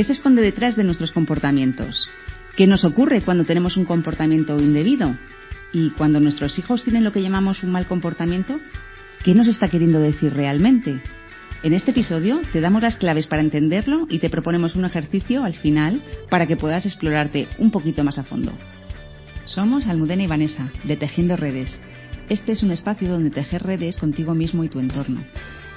¿Qué 0.00 0.04
se 0.04 0.12
esconde 0.12 0.40
detrás 0.40 0.76
de 0.76 0.82
nuestros 0.82 1.12
comportamientos? 1.12 2.08
¿Qué 2.56 2.66
nos 2.66 2.86
ocurre 2.86 3.20
cuando 3.20 3.44
tenemos 3.44 3.76
un 3.76 3.84
comportamiento 3.84 4.58
indebido? 4.58 5.14
Y 5.74 5.90
cuando 5.90 6.20
nuestros 6.20 6.58
hijos 6.58 6.82
tienen 6.82 7.04
lo 7.04 7.12
que 7.12 7.20
llamamos 7.20 7.62
un 7.62 7.70
mal 7.70 7.86
comportamiento, 7.86 8.58
¿qué 9.22 9.34
nos 9.34 9.46
está 9.46 9.68
queriendo 9.68 10.00
decir 10.00 10.32
realmente? 10.32 11.02
En 11.62 11.74
este 11.74 11.90
episodio 11.90 12.40
te 12.50 12.62
damos 12.62 12.80
las 12.80 12.96
claves 12.96 13.26
para 13.26 13.42
entenderlo 13.42 14.06
y 14.08 14.20
te 14.20 14.30
proponemos 14.30 14.74
un 14.74 14.86
ejercicio 14.86 15.44
al 15.44 15.52
final 15.52 16.00
para 16.30 16.46
que 16.46 16.56
puedas 16.56 16.86
explorarte 16.86 17.48
un 17.58 17.70
poquito 17.70 18.02
más 18.02 18.16
a 18.16 18.24
fondo. 18.24 18.54
Somos 19.44 19.86
Almudena 19.86 20.22
y 20.22 20.28
Vanessa, 20.28 20.70
de 20.82 20.96
Tejiendo 20.96 21.36
Redes. 21.36 21.78
Este 22.30 22.52
es 22.52 22.62
un 22.62 22.70
espacio 22.70 23.10
donde 23.10 23.28
tejer 23.28 23.64
redes 23.64 23.98
contigo 23.98 24.34
mismo 24.34 24.64
y 24.64 24.70
tu 24.70 24.80
entorno. 24.80 25.22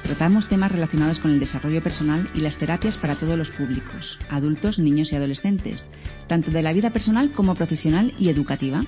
Tratamos 0.04 0.49
temas 0.49 0.70
relacionados 0.70 1.20
con 1.21 1.31
el 1.31 1.39
desarrollo 1.39 1.81
personal 1.81 2.29
y 2.35 2.41
las 2.41 2.57
terapias 2.57 2.97
para 2.97 3.15
todos 3.15 3.38
los 3.38 3.49
públicos, 3.52 4.20
adultos, 4.29 4.77
niños 4.77 5.12
y 5.12 5.16
adolescentes, 5.16 5.89
tanto 6.27 6.52
de 6.52 6.62
la 6.62 6.73
vida 6.73 6.89
personal 6.89 7.31
como 7.31 7.55
profesional 7.55 8.13
y 8.20 8.27
educativa. 8.27 8.85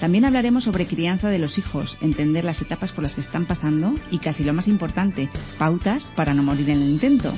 También 0.00 0.24
hablaremos 0.24 0.64
sobre 0.64 0.86
crianza 0.86 1.28
de 1.28 1.38
los 1.38 1.58
hijos, 1.58 1.98
entender 2.00 2.44
las 2.44 2.62
etapas 2.62 2.90
por 2.92 3.04
las 3.04 3.14
que 3.14 3.20
están 3.20 3.44
pasando 3.44 3.94
y, 4.10 4.18
casi 4.18 4.44
lo 4.44 4.54
más 4.54 4.66
importante, 4.66 5.28
pautas 5.58 6.04
para 6.16 6.32
no 6.32 6.42
morir 6.42 6.70
en 6.70 6.80
el 6.80 6.88
intento. 6.88 7.34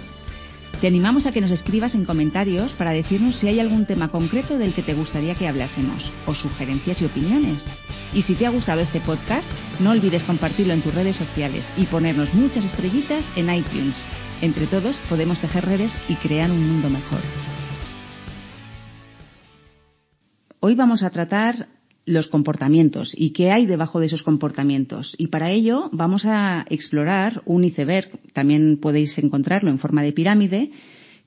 Te 0.80 0.86
animamos 0.86 1.26
a 1.26 1.32
que 1.32 1.40
nos 1.40 1.50
escribas 1.50 1.96
en 1.96 2.04
comentarios 2.04 2.70
para 2.74 2.92
decirnos 2.92 3.34
si 3.34 3.48
hay 3.48 3.58
algún 3.58 3.84
tema 3.84 4.10
concreto 4.12 4.58
del 4.58 4.74
que 4.74 4.84
te 4.84 4.94
gustaría 4.94 5.34
que 5.34 5.48
hablásemos, 5.48 6.12
o 6.24 6.36
sugerencias 6.36 7.02
y 7.02 7.04
opiniones. 7.04 7.66
Y 8.14 8.22
si 8.22 8.36
te 8.36 8.46
ha 8.46 8.50
gustado 8.50 8.80
este 8.80 9.00
podcast, 9.00 9.50
no 9.80 9.90
olvides 9.90 10.24
compartirlo 10.24 10.74
en 10.74 10.82
tus 10.82 10.94
redes 10.94 11.16
sociales 11.16 11.68
y 11.76 11.86
ponernos 11.86 12.34
muchas 12.34 12.64
estrellitas 12.64 13.24
en 13.36 13.52
iTunes. 13.54 13.96
Entre 14.40 14.66
todos 14.66 14.96
podemos 15.08 15.40
tejer 15.40 15.64
redes 15.64 15.92
y 16.08 16.14
crear 16.16 16.50
un 16.50 16.66
mundo 16.66 16.90
mejor. 16.90 17.20
Hoy 20.60 20.74
vamos 20.74 21.02
a 21.02 21.10
tratar 21.10 21.68
los 22.04 22.28
comportamientos 22.28 23.14
y 23.16 23.30
qué 23.30 23.52
hay 23.52 23.66
debajo 23.66 24.00
de 24.00 24.06
esos 24.06 24.22
comportamientos. 24.22 25.14
Y 25.18 25.28
para 25.28 25.50
ello 25.50 25.90
vamos 25.92 26.24
a 26.24 26.64
explorar 26.70 27.42
un 27.44 27.64
iceberg, 27.64 28.10
también 28.32 28.78
podéis 28.80 29.16
encontrarlo 29.18 29.70
en 29.70 29.78
forma 29.78 30.02
de 30.02 30.12
pirámide, 30.12 30.70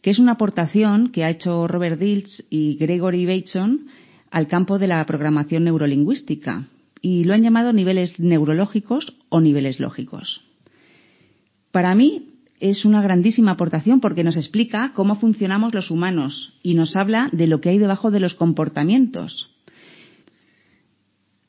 que 0.01 0.09
es 0.09 0.19
una 0.19 0.33
aportación 0.33 1.11
que 1.11 1.23
ha 1.23 1.29
hecho 1.29 1.67
Robert 1.67 1.99
Dilts 1.99 2.43
y 2.49 2.75
Gregory 2.75 3.25
Bateson 3.25 3.87
al 4.31 4.47
campo 4.47 4.79
de 4.79 4.87
la 4.87 5.05
programación 5.05 5.65
neurolingüística 5.65 6.65
y 7.01 7.23
lo 7.23 7.33
han 7.33 7.43
llamado 7.43 7.73
niveles 7.73 8.19
neurológicos 8.19 9.15
o 9.29 9.41
niveles 9.41 9.79
lógicos. 9.79 10.43
Para 11.71 11.95
mí 11.95 12.27
es 12.59 12.85
una 12.85 13.01
grandísima 13.01 13.51
aportación 13.51 13.99
porque 13.99 14.23
nos 14.23 14.37
explica 14.37 14.93
cómo 14.93 15.15
funcionamos 15.15 15.73
los 15.73 15.89
humanos 15.89 16.53
y 16.61 16.75
nos 16.75 16.95
habla 16.95 17.29
de 17.31 17.47
lo 17.47 17.59
que 17.59 17.69
hay 17.69 17.79
debajo 17.79 18.11
de 18.11 18.19
los 18.19 18.35
comportamientos. 18.35 19.49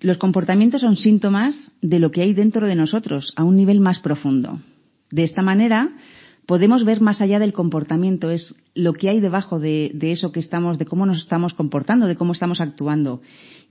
Los 0.01 0.17
comportamientos 0.17 0.81
son 0.81 0.97
síntomas 0.97 1.71
de 1.81 2.01
lo 2.01 2.11
que 2.11 2.23
hay 2.23 2.35
dentro 2.35 2.67
de 2.67 2.75
nosotros 2.75 3.33
a 3.37 3.45
un 3.45 3.57
nivel 3.57 3.79
más 3.79 4.01
profundo. 4.01 4.61
De 5.11 5.23
esta 5.23 5.43
manera, 5.43 5.91
podemos 6.47 6.85
ver 6.85 7.01
más 7.01 7.21
allá 7.21 7.39
del 7.39 7.53
comportamiento, 7.53 8.31
es 8.31 8.55
lo 8.75 8.95
que 8.95 9.11
hay 9.11 9.21
debajo 9.21 9.61
de, 9.61 9.93
eso 10.01 10.33
que 10.33 10.41
estamos, 10.41 10.79
de 10.79 10.87
cómo 10.87 11.07
nos 11.07 11.19
estamos 11.19 11.55
comportando, 11.55 12.07
de 12.07 12.17
cómo 12.17 12.33
estamos 12.33 12.61
actuando. 12.61 13.21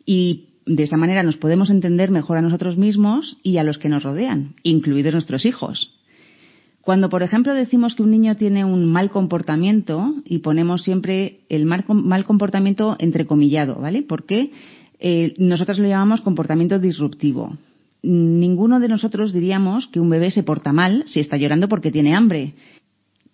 Y 0.05 0.50
de 0.75 0.83
esa 0.83 0.97
manera 0.97 1.23
nos 1.23 1.37
podemos 1.37 1.69
entender 1.69 2.11
mejor 2.11 2.37
a 2.37 2.41
nosotros 2.41 2.77
mismos 2.77 3.37
y 3.43 3.57
a 3.57 3.63
los 3.63 3.77
que 3.77 3.89
nos 3.89 4.03
rodean, 4.03 4.55
incluidos 4.63 5.13
nuestros 5.13 5.45
hijos. 5.45 5.91
Cuando, 6.81 7.09
por 7.09 7.21
ejemplo, 7.21 7.53
decimos 7.53 7.93
que 7.93 8.01
un 8.01 8.11
niño 8.11 8.35
tiene 8.35 8.65
un 8.65 8.85
mal 8.85 9.11
comportamiento 9.11 10.15
y 10.25 10.39
ponemos 10.39 10.81
siempre 10.81 11.41
el 11.49 11.65
mal, 11.65 11.85
mal 11.87 12.25
comportamiento 12.25 12.95
entrecomillado, 12.97 13.75
¿vale? 13.75 14.01
Porque 14.01 14.51
eh, 14.99 15.35
nosotros 15.37 15.77
lo 15.77 15.87
llamamos 15.87 16.21
comportamiento 16.21 16.79
disruptivo. 16.79 17.55
Ninguno 18.01 18.79
de 18.79 18.87
nosotros 18.87 19.31
diríamos 19.31 19.87
que 19.87 19.99
un 19.99 20.09
bebé 20.09 20.31
se 20.31 20.41
porta 20.41 20.73
mal 20.73 21.03
si 21.05 21.19
está 21.19 21.37
llorando 21.37 21.69
porque 21.69 21.91
tiene 21.91 22.15
hambre. 22.15 22.55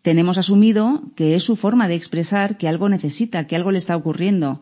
Tenemos 0.02 0.38
asumido 0.38 1.04
que 1.16 1.36
es 1.36 1.44
su 1.44 1.56
forma 1.56 1.88
de 1.88 1.96
expresar 1.96 2.58
que 2.58 2.68
algo 2.68 2.90
necesita, 2.90 3.48
que 3.48 3.56
algo 3.56 3.72
le 3.72 3.78
está 3.78 3.96
ocurriendo. 3.96 4.60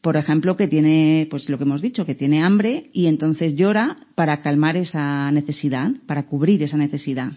Por 0.00 0.16
ejemplo, 0.16 0.56
que 0.56 0.68
tiene, 0.68 1.26
pues 1.30 1.48
lo 1.48 1.58
que 1.58 1.64
hemos 1.64 1.82
dicho, 1.82 2.06
que 2.06 2.14
tiene 2.14 2.42
hambre 2.42 2.88
y 2.92 3.06
entonces 3.06 3.56
llora 3.56 3.98
para 4.14 4.42
calmar 4.42 4.76
esa 4.76 5.30
necesidad, 5.32 5.90
para 6.06 6.26
cubrir 6.26 6.62
esa 6.62 6.76
necesidad. 6.76 7.32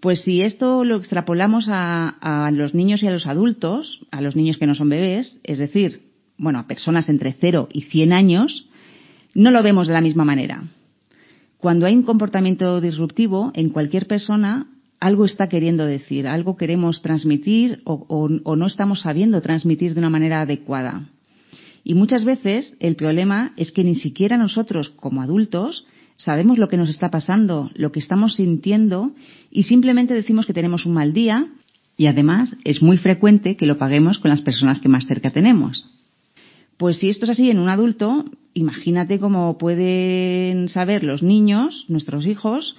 Pues 0.00 0.22
si 0.22 0.42
esto 0.42 0.84
lo 0.84 0.96
extrapolamos 0.96 1.68
a, 1.68 2.08
a 2.20 2.50
los 2.50 2.74
niños 2.74 3.02
y 3.02 3.08
a 3.08 3.12
los 3.12 3.26
adultos, 3.26 4.00
a 4.10 4.20
los 4.20 4.36
niños 4.36 4.58
que 4.58 4.66
no 4.66 4.74
son 4.74 4.88
bebés, 4.88 5.40
es 5.44 5.58
decir, 5.58 6.02
bueno, 6.38 6.58
a 6.58 6.66
personas 6.66 7.08
entre 7.08 7.32
0 7.32 7.68
y 7.72 7.82
100 7.82 8.12
años, 8.12 8.66
no 9.34 9.50
lo 9.50 9.62
vemos 9.62 9.86
de 9.86 9.94
la 9.94 10.00
misma 10.00 10.24
manera. 10.24 10.64
Cuando 11.58 11.86
hay 11.86 11.94
un 11.94 12.02
comportamiento 12.02 12.80
disruptivo 12.80 13.52
en 13.54 13.70
cualquier 13.70 14.08
persona, 14.08 14.66
algo 14.98 15.24
está 15.24 15.48
queriendo 15.48 15.86
decir, 15.86 16.26
algo 16.26 16.56
queremos 16.56 17.02
transmitir 17.02 17.82
o, 17.84 18.06
o, 18.44 18.56
no 18.56 18.66
estamos 18.66 19.02
sabiendo 19.02 19.40
transmitir 19.40 19.94
de 19.94 20.00
una 20.00 20.10
manera 20.10 20.40
adecuada. 20.40 21.08
Y 21.84 21.94
muchas 21.94 22.24
veces 22.24 22.76
el 22.80 22.96
problema 22.96 23.52
es 23.56 23.72
que 23.72 23.84
ni 23.84 23.94
siquiera 23.94 24.36
nosotros, 24.36 24.90
como 24.90 25.22
adultos, 25.22 25.86
sabemos 26.16 26.58
lo 26.58 26.68
que 26.68 26.76
nos 26.76 26.88
está 26.88 27.10
pasando, 27.10 27.70
lo 27.74 27.90
que 27.90 27.98
estamos 27.98 28.36
sintiendo 28.36 29.12
y 29.50 29.64
simplemente 29.64 30.14
decimos 30.14 30.46
que 30.46 30.52
tenemos 30.52 30.86
un 30.86 30.94
mal 30.94 31.12
día 31.12 31.48
y 31.96 32.06
además 32.06 32.56
es 32.64 32.82
muy 32.82 32.96
frecuente 32.98 33.56
que 33.56 33.66
lo 33.66 33.78
paguemos 33.78 34.18
con 34.18 34.30
las 34.30 34.40
personas 34.40 34.78
que 34.78 34.88
más 34.88 35.06
cerca 35.06 35.30
tenemos. 35.30 35.84
Pues 36.76 36.98
si 36.98 37.08
esto 37.08 37.24
es 37.24 37.32
así 37.32 37.50
en 37.50 37.58
un 37.58 37.68
adulto, 37.68 38.24
imagínate 38.54 39.18
cómo 39.18 39.58
pueden 39.58 40.68
saber 40.68 41.04
los 41.04 41.22
niños, 41.22 41.84
nuestros 41.88 42.26
hijos, 42.26 42.76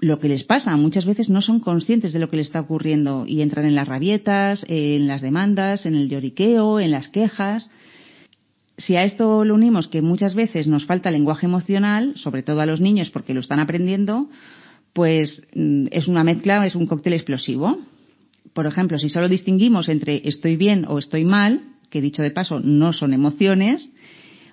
lo 0.00 0.20
que 0.20 0.28
les 0.28 0.44
pasa. 0.44 0.76
Muchas 0.76 1.04
veces 1.04 1.30
no 1.30 1.42
son 1.42 1.60
conscientes 1.60 2.12
de 2.12 2.18
lo 2.18 2.28
que 2.28 2.36
les 2.36 2.48
está 2.48 2.60
ocurriendo 2.60 3.24
y 3.26 3.42
entran 3.42 3.66
en 3.66 3.74
las 3.74 3.88
rabietas, 3.88 4.64
en 4.68 5.06
las 5.06 5.22
demandas, 5.22 5.86
en 5.86 5.94
el 5.94 6.08
lloriqueo, 6.08 6.80
en 6.80 6.90
las 6.90 7.08
quejas. 7.08 7.70
Si 8.76 8.96
a 8.96 9.04
esto 9.04 9.44
lo 9.44 9.54
unimos 9.54 9.88
que 9.88 10.02
muchas 10.02 10.34
veces 10.34 10.66
nos 10.66 10.84
falta 10.86 11.10
lenguaje 11.10 11.46
emocional, 11.46 12.12
sobre 12.16 12.42
todo 12.42 12.60
a 12.60 12.66
los 12.66 12.80
niños 12.80 13.10
porque 13.10 13.34
lo 13.34 13.40
están 13.40 13.60
aprendiendo, 13.60 14.28
pues 14.92 15.46
mm, 15.54 15.86
es 15.90 16.08
una 16.08 16.24
mezcla, 16.24 16.64
es 16.66 16.74
un 16.74 16.86
cóctel 16.86 17.12
explosivo. 17.12 17.78
Por 18.52 18.66
ejemplo, 18.66 18.98
si 18.98 19.08
solo 19.08 19.28
distinguimos 19.28 19.88
entre 19.88 20.22
estoy 20.28 20.56
bien 20.56 20.86
o 20.88 20.98
estoy 20.98 21.24
mal, 21.24 21.62
que 21.90 22.00
dicho 22.00 22.22
de 22.22 22.30
paso 22.30 22.60
no 22.60 22.92
son 22.92 23.14
emociones, 23.14 23.90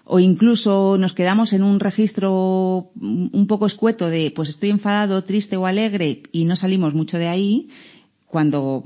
o 0.04 0.20
incluso 0.20 0.98
nos 0.98 1.14
quedamos 1.14 1.54
en 1.54 1.64
un 1.64 1.80
registro 1.80 2.90
un 3.00 3.46
poco 3.48 3.66
escueto 3.66 4.08
de 4.08 4.32
pues 4.36 4.50
estoy 4.50 4.70
enfadado, 4.70 5.24
triste 5.24 5.58
o 5.58 5.66
alegre 5.66 6.24
y 6.32 6.46
no 6.46 6.56
salimos 6.56 6.94
mucho 6.94 7.18
de 7.18 7.28
ahí, 7.28 7.70
cuando 8.26 8.84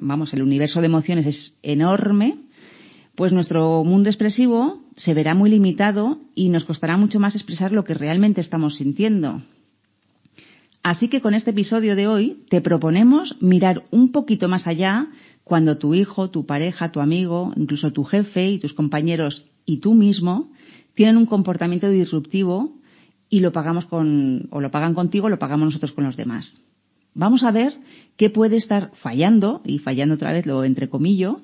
vamos, 0.00 0.32
el 0.32 0.42
universo 0.42 0.80
de 0.80 0.86
emociones 0.86 1.26
es 1.26 1.58
enorme, 1.62 2.38
pues 3.14 3.32
nuestro 3.32 3.84
mundo 3.84 4.08
expresivo 4.08 4.80
se 4.96 5.14
verá 5.14 5.34
muy 5.34 5.50
limitado 5.50 6.18
y 6.34 6.48
nos 6.48 6.64
costará 6.64 6.96
mucho 6.96 7.20
más 7.20 7.34
expresar 7.34 7.72
lo 7.72 7.84
que 7.84 7.94
realmente 7.94 8.40
estamos 8.40 8.76
sintiendo. 8.76 9.42
Así 10.82 11.08
que 11.08 11.20
con 11.20 11.34
este 11.34 11.50
episodio 11.50 11.94
de 11.94 12.06
hoy 12.06 12.44
te 12.48 12.60
proponemos 12.62 13.36
mirar 13.40 13.84
un 13.90 14.12
poquito 14.12 14.48
más 14.48 14.66
allá 14.66 15.08
cuando 15.44 15.76
tu 15.76 15.94
hijo, 15.94 16.30
tu 16.30 16.46
pareja, 16.46 16.92
tu 16.92 17.00
amigo, 17.00 17.52
incluso 17.56 17.92
tu 17.92 18.04
jefe 18.04 18.50
y 18.50 18.58
tus 18.58 18.72
compañeros 18.72 19.44
y 19.66 19.78
tú 19.78 19.94
mismo 19.94 20.50
tienen 20.94 21.16
un 21.16 21.26
comportamiento 21.26 21.88
disruptivo 21.90 22.76
y 23.28 23.40
lo 23.40 23.52
pagamos 23.52 23.84
con, 23.84 24.48
o 24.50 24.60
lo 24.60 24.70
pagan 24.70 24.94
contigo, 24.94 25.28
lo 25.28 25.38
pagamos 25.38 25.66
nosotros 25.66 25.92
con 25.92 26.04
los 26.04 26.16
demás. 26.16 26.60
Vamos 27.14 27.42
a 27.42 27.50
ver 27.50 27.74
qué 28.16 28.30
puede 28.30 28.56
estar 28.56 28.92
fallando, 28.94 29.62
y 29.64 29.78
fallando 29.78 30.14
otra 30.14 30.32
vez 30.32 30.46
lo 30.46 30.64
entrecomillo, 30.64 31.40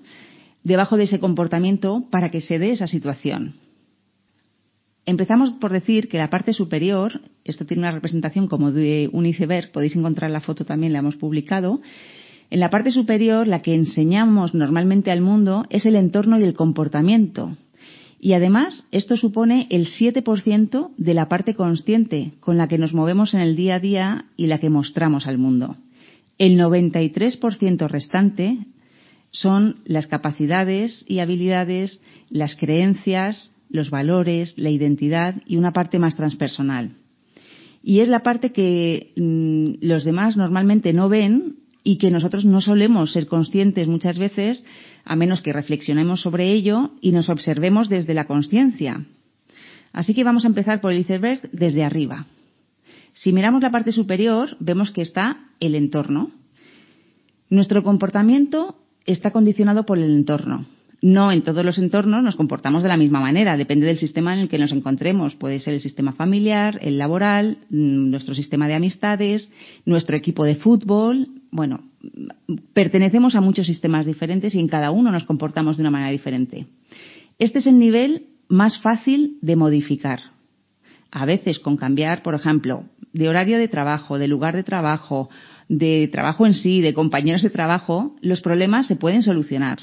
debajo 0.67 0.97
de 0.97 1.05
ese 1.05 1.21
comportamiento 1.21 2.05
para 2.11 2.31
que 2.31 2.41
se 2.41 2.59
dé 2.59 2.73
esa 2.73 2.89
situación. 2.89 3.55
Empezamos 5.05 5.51
por 5.61 5.71
decir 5.71 6.09
que 6.09 6.19
la 6.19 6.29
parte 6.29 6.53
superior, 6.53 7.21
esto 7.45 7.65
tiene 7.65 7.83
una 7.83 7.93
representación 7.93 8.49
como 8.49 8.73
de 8.73 9.09
un 9.13 9.27
iceberg, 9.27 9.71
podéis 9.71 9.95
encontrar 9.95 10.33
la 10.33 10.41
foto 10.41 10.65
también, 10.65 10.93
la 10.93 10.99
hemos 10.99 11.15
publicado, 11.15 11.81
en 12.51 12.59
la 12.59 12.71
parte 12.71 12.91
superior, 12.91 13.47
la 13.47 13.63
que 13.63 13.75
enseñamos 13.75 14.55
normalmente 14.55 15.13
al 15.13 15.21
mundo 15.21 15.65
es 15.71 15.87
el 15.87 15.95
entorno 15.95 16.41
y 16.41 16.43
el 16.43 16.55
comportamiento. 16.55 17.57
Y 18.19 18.33
además, 18.33 18.89
esto 18.91 19.17
supone 19.17 19.69
el 19.71 19.87
7% 19.87 20.91
de 20.97 21.15
la 21.15 21.29
parte 21.29 21.55
consciente 21.55 22.33
con 22.41 22.57
la 22.57 22.67
que 22.67 22.79
nos 22.79 22.93
movemos 22.93 23.35
en 23.35 23.41
el 23.41 23.55
día 23.55 23.77
a 23.77 23.81
día 23.81 24.25
y 24.37 24.47
la 24.49 24.59
que 24.59 24.71
mostramos 24.71 25.29
al 25.29 25.39
mundo. 25.39 25.77
El 26.39 26.59
93% 26.59 27.89
restante 27.89 28.59
son 29.37 29.77
las 29.85 30.07
capacidades 30.07 31.05
y 31.07 31.19
habilidades, 31.19 32.03
las 32.31 32.57
creencias, 32.57 33.53
los 33.69 33.91
valores, 33.91 34.55
la 34.57 34.71
identidad 34.71 35.43
y 35.47 35.57
una 35.57 35.73
parte 35.73 35.99
más 35.99 36.17
transpersonal. 36.17 36.93
Y 37.83 38.01
es 38.01 38.09
la 38.09 38.23
parte 38.23 38.53
que 38.53 39.13
mm, 39.17 39.85
los 39.87 40.05
demás 40.05 40.37
normalmente 40.37 40.95
no 40.95 41.11
ven 41.11 41.57
y 41.85 41.99
que 41.99 42.11
nosotros 42.11 42.47
no 42.47 42.63
solemos 42.63 43.13
ser 43.13 43.27
conscientes 43.27 43.89
muchas 43.89 44.19
veces 44.19 44.65
a 45.05 45.17
menos 45.17 45.43
que 45.43 45.53
reflexionemos 45.53 46.23
sobre 46.23 46.51
ello 46.53 46.93
y 47.03 47.13
nos 47.13 47.29
observemos 47.29 47.91
desde 47.91 48.15
la 48.15 48.27
conciencia. 48.27 49.05
Así 49.93 50.15
que 50.15 50.25
vamos 50.25 50.45
a 50.45 50.49
empezar 50.49 50.81
por 50.81 50.93
el 50.93 51.01
iceberg 51.01 51.51
desde 51.53 51.85
arriba. 51.85 52.27
Si 53.13 53.33
miramos 53.33 53.63
la 53.63 53.71
parte 53.71 53.93
superior, 53.93 54.57
vemos 54.61 54.91
que 54.91 55.03
está 55.03 55.51
el 55.61 55.75
entorno. 55.75 56.31
Nuestro 57.51 57.83
comportamiento 57.83 58.77
está 59.07 59.31
condicionado 59.31 59.85
por 59.87 59.99
el 59.99 60.11
entorno. 60.11 60.67
No 61.03 61.31
en 61.31 61.43
todos 61.43 61.65
los 61.65 61.79
entornos 61.79 62.23
nos 62.23 62.37
comportamos 62.37 62.83
de 62.83 62.89
la 62.89 62.97
misma 62.97 63.21
manera, 63.21 63.57
depende 63.57 63.87
del 63.87 63.99
sistema 63.99 64.33
en 64.35 64.41
el 64.41 64.49
que 64.49 64.59
nos 64.59 64.73
encontremos. 64.73 65.35
Puede 65.35 65.61
ser 65.61 65.75
el 65.75 65.81
sistema 65.81 66.13
familiar, 66.13 66.79
el 66.83 66.99
laboral, 66.99 67.59
mm, 67.69 68.11
nuestro 68.11 68.35
sistema 68.35 68.67
de 68.67 68.75
amistades, 68.75 69.53
nuestro 69.85 70.17
equipo 70.17 70.45
de 70.45 70.57
fútbol. 70.57 71.29
Bueno, 71.51 71.81
pertenecemos 72.73 73.35
a 73.35 73.41
muchos 73.41 73.67
sistemas 73.67 74.07
diferentes 74.07 74.55
y 74.55 74.59
en 74.59 74.69
cada 74.69 74.91
uno 74.91 75.11
nos 75.13 75.25
comportamos 75.25 75.77
de 75.77 75.83
una 75.83 75.91
manera 75.91 76.11
diferente. 76.11 76.67
Este 77.39 77.59
es 77.59 77.67
el 77.67 77.79
nivel 77.79 78.25
más 78.49 78.81
fácil 78.81 79.39
de 79.43 79.57
modificar. 79.57 80.36
A 81.17 81.25
veces 81.25 81.59
con 81.59 81.79
cambiar, 81.79 82.23
por 82.23 82.35
ejemplo, 82.35 82.85
de 83.15 83.31
horario 83.31 83.57
de 83.57 83.69
trabajo, 83.69 84.19
de 84.19 84.29
lugar 84.29 84.55
de 84.55 84.63
trabajo, 84.63 85.31
de 85.67 86.11
trabajo 86.13 86.45
en 86.45 86.53
sí, 86.53 86.83
de 86.83 86.93
compañeros 86.93 87.41
de 87.41 87.49
trabajo, 87.49 88.15
los 88.21 88.43
problemas 88.43 88.87
se 88.87 88.97
pueden 88.97 89.23
solucionar. 89.23 89.79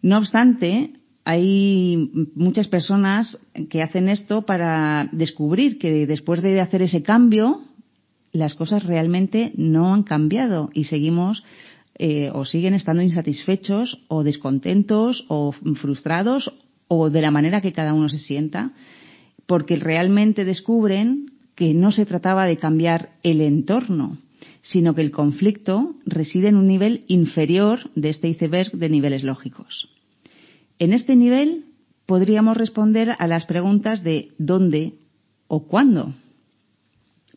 No 0.00 0.16
obstante, 0.16 0.92
hay 1.24 2.12
muchas 2.36 2.68
personas 2.68 3.40
que 3.68 3.82
hacen 3.82 4.08
esto 4.08 4.42
para 4.42 5.08
descubrir 5.10 5.76
que 5.76 6.06
después 6.06 6.40
de 6.40 6.60
hacer 6.60 6.82
ese 6.82 7.02
cambio, 7.02 7.64
las 8.30 8.54
cosas 8.54 8.84
realmente 8.84 9.50
no 9.56 9.92
han 9.92 10.04
cambiado 10.04 10.70
y 10.72 10.84
seguimos 10.84 11.42
eh, 11.98 12.30
o 12.32 12.44
siguen 12.44 12.74
estando 12.74 13.02
insatisfechos 13.02 14.04
o 14.06 14.22
descontentos 14.22 15.24
o 15.26 15.50
frustrados 15.50 16.54
o 16.86 17.10
de 17.10 17.22
la 17.22 17.32
manera 17.32 17.60
que 17.60 17.72
cada 17.72 17.92
uno 17.92 18.08
se 18.08 18.20
sienta, 18.20 18.70
porque 19.48 19.76
realmente 19.76 20.44
descubren 20.44 21.32
que 21.54 21.72
no 21.72 21.90
se 21.90 22.04
trataba 22.04 22.44
de 22.44 22.58
cambiar 22.58 23.14
el 23.22 23.40
entorno, 23.40 24.18
sino 24.60 24.94
que 24.94 25.00
el 25.00 25.10
conflicto 25.10 25.94
reside 26.04 26.48
en 26.48 26.56
un 26.56 26.68
nivel 26.68 27.04
inferior 27.08 27.90
de 27.94 28.10
este 28.10 28.28
iceberg 28.28 28.72
de 28.72 28.90
niveles 28.90 29.24
lógicos. 29.24 29.88
En 30.78 30.92
este 30.92 31.16
nivel 31.16 31.64
podríamos 32.04 32.58
responder 32.58 33.16
a 33.18 33.26
las 33.26 33.46
preguntas 33.46 34.04
de 34.04 34.32
dónde 34.36 34.96
o 35.46 35.66
cuándo. 35.66 36.12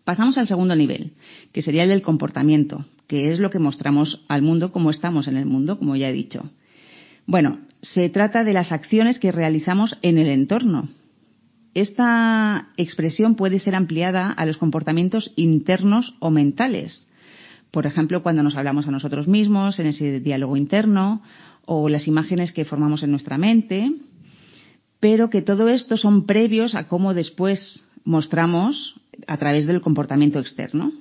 Pasamos 0.04 0.38
al 0.38 0.50
segundo 0.50 0.76
nivel, 0.76 1.14
que 1.54 1.62
sería 1.62 1.84
el 1.84 1.90
del 1.90 2.02
comportamiento, 2.02 2.86
que 3.08 3.32
es 3.32 3.40
lo 3.40 3.50
que 3.50 3.60
mostramos 3.60 4.26
al 4.28 4.42
mundo 4.42 4.74
como 4.74 4.92
estamos 4.92 5.30
en 5.30 5.38
el 5.38 5.46
mundo, 5.46 5.80
como 5.80 5.96
ya 5.96 6.10
he 6.10 6.14
dicho. 6.14 6.52
Bueno, 7.26 7.62
se 7.82 8.10
trata 8.10 8.44
de 8.44 8.52
las 8.52 8.74
acciones 8.74 9.18
que 9.18 9.32
realizamos 9.32 9.98
en 10.02 10.18
el 10.18 10.28
entorno. 10.28 10.90
Esta 11.74 12.70
expresión 12.76 13.36
puede 13.36 13.60
ser 13.60 13.76
ampliada 13.76 14.32
a 14.32 14.46
los 14.46 14.58
comportamientos 14.58 15.32
internos 15.36 16.16
o 16.20 16.30
mentales. 16.30 17.10
Por 17.72 17.86
ejemplo, 17.86 18.22
cuando 18.22 18.44
nos 18.44 18.58
hablamos 18.58 18.88
a 18.88 18.92
nosotros 18.92 19.28
mismos, 19.28 19.80
en 19.80 19.88
ese 19.88 20.20
diálogo 20.20 20.58
interno, 20.58 21.22
o 21.66 21.88
las 21.88 22.08
imágenes 22.08 22.52
que 22.52 22.66
formamos 22.66 23.04
en 23.04 23.12
nuestra 23.12 23.38
mente, 23.38 23.92
pero 25.00 25.30
que 25.30 25.42
todo 25.42 25.70
esto 25.70 25.96
son 25.96 26.26
previos 26.26 26.76
a 26.76 26.88
cómo 26.88 27.14
después 27.14 27.86
mostramos 28.04 28.96
a 29.28 29.38
través 29.38 29.68
del 29.68 29.82
comportamiento 29.82 30.40
externo. 30.40 30.92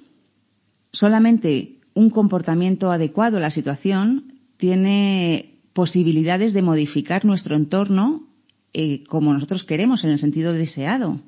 Solamente 0.92 1.78
un 1.94 2.10
comportamiento 2.10 2.92
adecuado 2.92 3.38
a 3.38 3.40
la 3.40 3.50
situación 3.50 4.34
tiene 4.56 5.58
posibilidades 5.72 6.52
de 6.52 6.62
modificar 6.62 7.24
nuestro 7.24 7.56
entorno 7.56 8.29
eh, 8.72 9.04
como 9.04 9.32
nosotros 9.32 9.64
queremos, 9.64 10.04
en 10.04 10.10
el 10.10 10.18
sentido 10.18 10.52
deseado. 10.52 11.20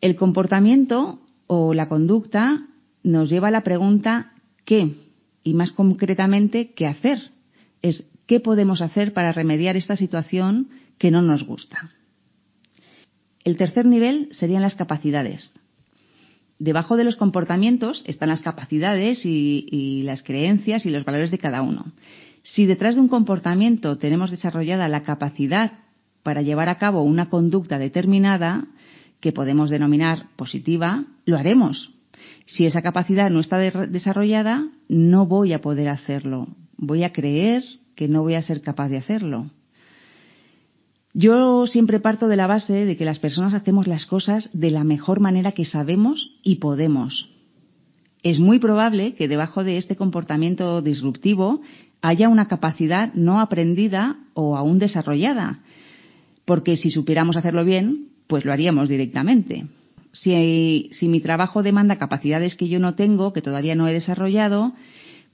El 0.00 0.16
comportamiento 0.16 1.20
o 1.46 1.74
la 1.74 1.88
conducta 1.88 2.66
nos 3.02 3.30
lleva 3.30 3.48
a 3.48 3.52
la 3.52 3.62
pregunta 3.62 4.32
¿qué? 4.64 4.94
Y 5.44 5.54
más 5.54 5.72
concretamente, 5.72 6.72
¿qué 6.72 6.86
hacer? 6.86 7.30
Es 7.82 8.06
¿qué 8.26 8.40
podemos 8.40 8.80
hacer 8.80 9.12
para 9.12 9.32
remediar 9.32 9.76
esta 9.76 9.96
situación 9.96 10.68
que 10.98 11.10
no 11.10 11.22
nos 11.22 11.44
gusta? 11.44 11.90
El 13.44 13.56
tercer 13.56 13.86
nivel 13.86 14.28
serían 14.32 14.62
las 14.62 14.76
capacidades. 14.76 15.60
Debajo 16.58 16.96
de 16.96 17.04
los 17.04 17.16
comportamientos 17.16 18.04
están 18.06 18.28
las 18.28 18.40
capacidades 18.40 19.26
y, 19.26 19.66
y 19.68 20.02
las 20.02 20.22
creencias 20.22 20.86
y 20.86 20.90
los 20.90 21.04
valores 21.04 21.32
de 21.32 21.38
cada 21.38 21.62
uno. 21.62 21.92
Si 22.44 22.66
detrás 22.66 22.94
de 22.94 23.00
un 23.00 23.08
comportamiento 23.08 23.98
tenemos 23.98 24.30
desarrollada 24.30 24.88
la 24.88 25.02
capacidad 25.02 25.72
para 26.22 26.42
llevar 26.42 26.68
a 26.68 26.78
cabo 26.78 27.02
una 27.02 27.28
conducta 27.28 27.78
determinada, 27.78 28.66
que 29.20 29.32
podemos 29.32 29.70
denominar 29.70 30.26
positiva, 30.36 31.04
lo 31.24 31.38
haremos. 31.38 31.92
Si 32.46 32.66
esa 32.66 32.82
capacidad 32.82 33.30
no 33.30 33.40
está 33.40 33.58
desarrollada, 33.58 34.66
no 34.88 35.26
voy 35.26 35.52
a 35.52 35.60
poder 35.60 35.88
hacerlo. 35.88 36.48
Voy 36.76 37.04
a 37.04 37.12
creer 37.12 37.62
que 37.94 38.08
no 38.08 38.22
voy 38.22 38.34
a 38.34 38.42
ser 38.42 38.60
capaz 38.62 38.88
de 38.88 38.98
hacerlo. 38.98 39.50
Yo 41.14 41.66
siempre 41.66 42.00
parto 42.00 42.26
de 42.26 42.36
la 42.36 42.46
base 42.46 42.86
de 42.86 42.96
que 42.96 43.04
las 43.04 43.18
personas 43.18 43.54
hacemos 43.54 43.86
las 43.86 44.06
cosas 44.06 44.48
de 44.52 44.70
la 44.70 44.82
mejor 44.82 45.20
manera 45.20 45.52
que 45.52 45.64
sabemos 45.64 46.32
y 46.42 46.56
podemos. 46.56 47.28
Es 48.22 48.38
muy 48.38 48.58
probable 48.58 49.14
que 49.14 49.28
debajo 49.28 49.62
de 49.62 49.76
este 49.76 49.96
comportamiento 49.96 50.80
disruptivo 50.80 51.60
haya 52.00 52.28
una 52.28 52.48
capacidad 52.48 53.12
no 53.14 53.40
aprendida 53.40 54.16
o 54.34 54.56
aún 54.56 54.78
desarrollada, 54.78 55.60
porque 56.44 56.76
si 56.76 56.90
supiéramos 56.90 57.36
hacerlo 57.36 57.64
bien, 57.64 58.08
pues 58.26 58.44
lo 58.44 58.52
haríamos 58.52 58.88
directamente. 58.88 59.66
Si, 60.12 60.92
mi 61.08 61.20
trabajo 61.20 61.62
demanda 61.62 61.96
capacidades 61.96 62.54
que 62.54 62.68
yo 62.68 62.78
no 62.78 62.94
tengo, 62.94 63.32
que 63.32 63.42
todavía 63.42 63.74
no 63.74 63.88
he 63.88 63.92
desarrollado, 63.92 64.72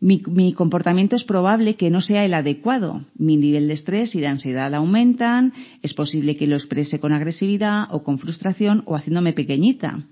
mi, 0.01 0.23
mi, 0.29 0.53
comportamiento 0.53 1.17
es 1.17 1.25
probable 1.25 1.75
que 1.75 1.91
no 1.91 2.01
sea 2.01 2.25
el 2.25 2.35
adecuado. 2.35 3.03
Mi 3.17 3.37
nivel 3.37 3.67
de 3.67 3.75
estrés 3.75 4.15
y 4.15 4.21
de 4.21 4.29
ansiedad 4.29 4.73
aumentan, 4.75 5.53
es 5.83 5.95
posible 5.95 6.37
que 6.37 6.47
lo 6.47 6.55
exprese 6.55 7.01
con 7.01 7.13
agresividad 7.13 7.89
o 7.91 8.05
con 8.05 8.21
frustración 8.21 8.83
o 8.87 8.95
haciéndome 8.95 9.33
pequeñita. 9.33 10.05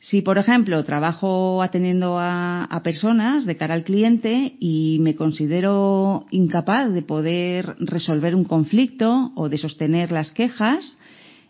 Si, 0.00 0.22
por 0.22 0.38
ejemplo, 0.38 0.84
trabajo 0.84 1.60
atendiendo 1.60 2.18
a, 2.20 2.80
personas 2.84 3.44
de 3.44 3.56
cara 3.56 3.74
al 3.74 3.82
cliente 3.82 4.54
y 4.60 4.98
me 5.00 5.16
considero 5.16 6.26
incapaz 6.30 6.92
de 6.92 7.02
poder 7.02 7.74
resolver 7.80 8.36
un 8.36 8.44
conflicto 8.44 9.32
o 9.34 9.48
de 9.48 9.58
sostener 9.58 10.12
las 10.12 10.30
quejas, 10.30 11.00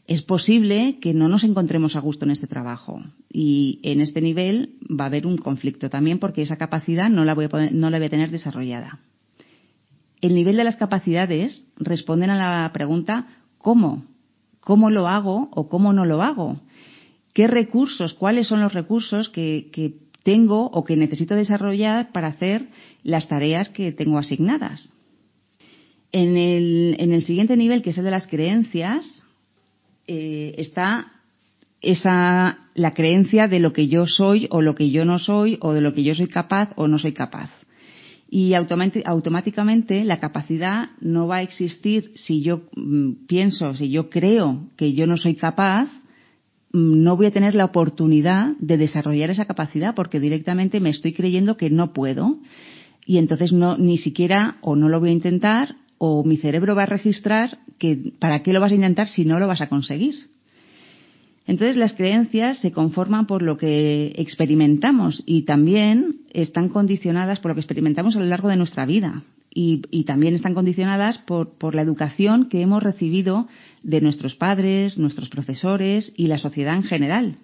es 0.06 0.22
posible 0.22 0.98
que 1.00 1.12
no 1.12 1.28
nos 1.28 1.44
encontremos 1.44 1.94
a 1.94 2.00
gusto 2.00 2.24
en 2.24 2.30
este 2.30 2.46
trabajo. 2.46 3.02
Y 3.30 3.80
en 3.82 4.00
este 4.00 4.22
nivel 4.22 4.70
va 4.90 5.04
a 5.04 5.08
haber 5.08 5.26
un 5.26 5.36
conflicto 5.36 5.90
también 5.90 6.18
porque 6.18 6.40
esa 6.40 6.56
capacidad 6.56 7.10
no 7.10 7.26
la 7.26 7.34
voy 7.34 7.44
a, 7.52 7.70
no 7.70 7.90
la 7.90 7.98
voy 7.98 8.06
a 8.06 8.10
tener 8.10 8.30
desarrollada. 8.30 9.00
El 10.22 10.34
nivel 10.34 10.56
de 10.56 10.64
las 10.64 10.76
capacidades 10.76 11.66
responden 11.76 12.30
a 12.30 12.62
la 12.62 12.72
pregunta 12.72 13.26
¿cómo? 13.58 14.04
¿Cómo 14.60 14.90
lo 14.90 15.06
hago 15.06 15.48
o 15.52 15.68
cómo 15.68 15.92
no 15.92 16.06
lo 16.06 16.22
hago? 16.22 16.58
¿Qué 17.38 17.46
recursos, 17.46 18.14
cuáles 18.14 18.48
son 18.48 18.60
los 18.60 18.72
recursos 18.72 19.28
que, 19.28 19.70
tengo 20.24 20.66
o 20.66 20.82
que 20.82 20.96
necesito 20.96 21.36
desarrollar 21.36 22.10
para 22.10 22.26
hacer 22.26 22.66
las 23.04 23.28
tareas 23.28 23.68
que 23.68 23.92
tengo 23.92 24.18
asignadas? 24.18 24.96
En 26.10 26.36
el, 26.36 26.96
en 26.98 27.12
el 27.12 27.24
siguiente 27.24 27.56
nivel, 27.56 27.80
que 27.82 27.90
es 27.90 27.98
el 27.98 28.06
de 28.06 28.10
las 28.10 28.26
creencias, 28.26 29.22
eh, 30.08 30.56
está 30.58 31.12
esa 31.80 32.58
la 32.74 32.94
creencia 32.94 33.46
de 33.46 33.60
lo 33.60 33.72
que 33.72 33.86
yo 33.86 34.08
soy 34.08 34.48
o 34.50 34.60
lo 34.60 34.74
que 34.74 34.90
yo 34.90 35.04
no 35.04 35.20
soy 35.20 35.58
o 35.60 35.74
de 35.74 35.80
lo 35.80 35.94
que 35.94 36.02
yo 36.02 36.16
soy 36.16 36.26
capaz 36.26 36.72
o 36.74 36.88
no 36.88 36.98
soy 36.98 37.12
capaz. 37.12 37.52
Y 38.28 38.54
automáticamente 38.54 40.02
la 40.02 40.18
capacidad 40.18 40.90
no 41.00 41.28
va 41.28 41.36
a 41.36 41.42
existir 41.42 42.10
si 42.16 42.42
yo 42.42 42.62
mm, 42.74 43.28
pienso, 43.28 43.76
si 43.76 43.90
yo 43.90 44.10
creo 44.10 44.70
que 44.76 44.92
yo 44.94 45.06
no 45.06 45.16
soy 45.16 45.36
capaz, 45.36 45.88
no 46.72 47.16
voy 47.16 47.26
a 47.26 47.30
tener 47.30 47.54
la 47.54 47.64
oportunidad 47.64 48.52
de 48.58 48.76
desarrollar 48.76 49.30
esa 49.30 49.46
capacidad 49.46 49.94
porque 49.94 50.20
directamente 50.20 50.80
me 50.80 50.90
estoy 50.90 51.12
creyendo 51.12 51.56
que 51.56 51.70
no 51.70 51.92
puedo 51.92 52.38
y 53.06 53.18
entonces 53.18 53.52
no 53.52 53.78
ni 53.78 53.96
siquiera 53.98 54.58
o 54.60 54.76
no 54.76 54.88
lo 54.88 55.00
voy 55.00 55.10
a 55.10 55.12
intentar 55.12 55.76
o 55.96 56.24
mi 56.24 56.36
cerebro 56.36 56.74
va 56.74 56.84
a 56.84 56.86
registrar 56.86 57.58
que 57.78 58.12
para 58.18 58.42
qué 58.42 58.52
lo 58.52 58.60
vas 58.60 58.72
a 58.72 58.76
intentar 58.76 59.08
si 59.08 59.24
no 59.24 59.38
lo 59.38 59.46
vas 59.46 59.60
a 59.60 59.68
conseguir. 59.68 60.28
Entonces 61.46 61.76
las 61.76 61.94
creencias 61.94 62.58
se 62.58 62.72
conforman 62.72 63.26
por 63.26 63.40
lo 63.40 63.56
que 63.56 64.12
experimentamos 64.16 65.22
y 65.24 65.42
también 65.42 66.16
están 66.30 66.68
condicionadas 66.68 67.40
por 67.40 67.50
lo 67.50 67.54
que 67.54 67.62
experimentamos 67.62 68.14
a 68.16 68.20
lo 68.20 68.26
largo 68.26 68.48
de 68.48 68.56
nuestra 68.56 68.84
vida 68.84 69.22
y, 69.50 69.82
y 69.90 70.04
también 70.04 70.34
están 70.34 70.52
condicionadas 70.52 71.18
por, 71.18 71.56
por 71.56 71.74
la 71.74 71.80
educación 71.80 72.50
que 72.50 72.60
hemos 72.60 72.82
recibido 72.82 73.48
de 73.82 74.00
nuestros 74.00 74.34
padres, 74.34 74.98
nuestros 74.98 75.28
profesores 75.28 76.12
y 76.16 76.26
la 76.26 76.38
sociedad 76.38 76.74
en 76.74 76.82
general. 76.82 77.38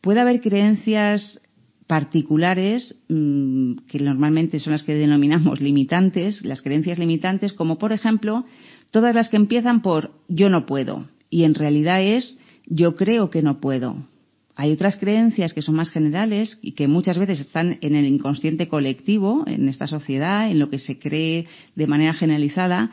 Puede 0.00 0.20
haber 0.20 0.40
creencias 0.40 1.40
particulares 1.86 3.00
mm, 3.08 3.74
que 3.88 4.00
normalmente 4.00 4.60
son 4.60 4.72
las 4.72 4.82
que 4.82 4.94
denominamos 4.94 5.60
limitantes, 5.62 6.44
las 6.44 6.62
creencias 6.62 6.98
limitantes, 6.98 7.52
como 7.52 7.78
por 7.78 7.92
ejemplo 7.92 8.44
todas 8.90 9.14
las 9.14 9.28
que 9.28 9.36
empiezan 9.36 9.82
por 9.82 10.12
yo 10.28 10.48
no 10.48 10.66
puedo 10.66 11.08
y 11.30 11.44
en 11.44 11.54
realidad 11.54 12.02
es 12.02 12.38
yo 12.66 12.96
creo 12.96 13.30
que 13.30 13.42
no 13.42 13.60
puedo. 13.60 13.96
Hay 14.58 14.72
otras 14.72 14.96
creencias 14.96 15.52
que 15.52 15.60
son 15.60 15.74
más 15.74 15.90
generales 15.90 16.58
y 16.62 16.72
que 16.72 16.88
muchas 16.88 17.18
veces 17.18 17.40
están 17.40 17.78
en 17.82 17.94
el 17.94 18.06
inconsciente 18.06 18.68
colectivo, 18.68 19.44
en 19.46 19.68
esta 19.68 19.86
sociedad, 19.86 20.50
en 20.50 20.58
lo 20.58 20.70
que 20.70 20.78
se 20.78 20.98
cree 20.98 21.46
de 21.74 21.86
manera 21.86 22.14
generalizada, 22.14 22.90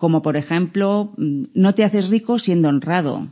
como 0.00 0.22
por 0.22 0.36
ejemplo, 0.36 1.12
mm, 1.18 1.44
no 1.54 1.74
te 1.74 1.84
haces 1.84 2.08
rico 2.08 2.38
siendo 2.38 2.68
honrado. 2.68 3.28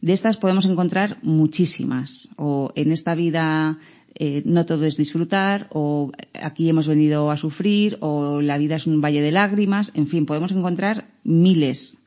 De 0.00 0.12
estas 0.12 0.36
podemos 0.36 0.64
encontrar 0.66 1.18
muchísimas. 1.22 2.28
O 2.36 2.72
en 2.74 2.90
esta 2.90 3.14
vida 3.14 3.78
eh, 4.16 4.42
no 4.44 4.66
todo 4.66 4.84
es 4.84 4.96
disfrutar, 4.96 5.68
o 5.70 6.10
aquí 6.42 6.68
hemos 6.68 6.88
venido 6.88 7.30
a 7.30 7.36
sufrir, 7.36 7.98
o 8.00 8.40
la 8.40 8.58
vida 8.58 8.76
es 8.76 8.86
un 8.88 9.00
valle 9.00 9.22
de 9.22 9.30
lágrimas. 9.30 9.92
En 9.94 10.08
fin, 10.08 10.26
podemos 10.26 10.50
encontrar 10.50 11.06
miles. 11.22 12.02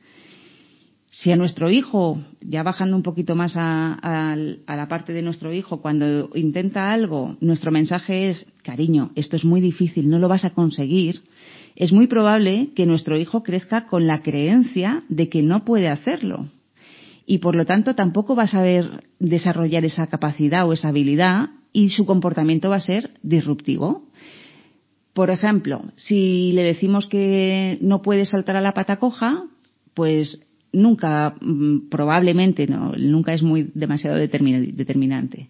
Si 1.10 1.32
a 1.32 1.36
nuestro 1.36 1.70
hijo, 1.70 2.20
ya 2.42 2.62
bajando 2.62 2.96
un 2.96 3.02
poquito 3.02 3.34
más 3.34 3.54
a, 3.56 4.36
la 4.36 4.88
parte 4.88 5.14
de 5.14 5.22
nuestro 5.22 5.54
hijo, 5.54 5.80
cuando 5.80 6.28
intenta 6.34 6.92
algo, 6.92 7.38
nuestro 7.40 7.72
mensaje 7.72 8.28
es, 8.28 8.46
cariño, 8.62 9.12
esto 9.14 9.36
es 9.36 9.44
muy 9.46 9.62
difícil, 9.62 10.10
no 10.10 10.18
lo 10.18 10.28
vas 10.28 10.44
a 10.44 10.52
conseguir, 10.52 11.22
es 11.76 11.92
muy 11.92 12.06
probable 12.06 12.70
que 12.74 12.86
nuestro 12.86 13.18
hijo 13.18 13.42
crezca 13.42 13.86
con 13.86 14.06
la 14.06 14.22
creencia 14.22 15.04
de 15.10 15.28
que 15.28 15.42
no 15.42 15.64
puede 15.64 15.88
hacerlo. 15.88 16.48
Y 17.26 17.38
por 17.38 17.54
lo 17.54 17.66
tanto 17.66 17.94
tampoco 17.94 18.34
va 18.34 18.44
a 18.44 18.48
saber 18.48 19.04
desarrollar 19.18 19.84
esa 19.84 20.06
capacidad 20.06 20.66
o 20.66 20.72
esa 20.72 20.88
habilidad 20.88 21.50
y 21.72 21.90
su 21.90 22.06
comportamiento 22.06 22.70
va 22.70 22.76
a 22.76 22.80
ser 22.80 23.10
disruptivo. 23.22 24.06
Por 25.12 25.28
ejemplo, 25.30 25.82
si 25.96 26.52
le 26.52 26.62
decimos 26.62 27.06
que 27.06 27.78
no 27.82 28.00
puede 28.00 28.24
saltar 28.24 28.56
a 28.56 28.60
la 28.62 28.72
pata 28.72 28.96
coja, 28.96 29.44
pues 29.92 30.40
nunca, 30.72 31.34
mm, 31.40 31.88
probablemente, 31.90 32.66
no, 32.66 32.92
nunca 32.96 33.34
es 33.34 33.42
muy 33.42 33.70
demasiado 33.74 34.16
determinante 34.16 35.48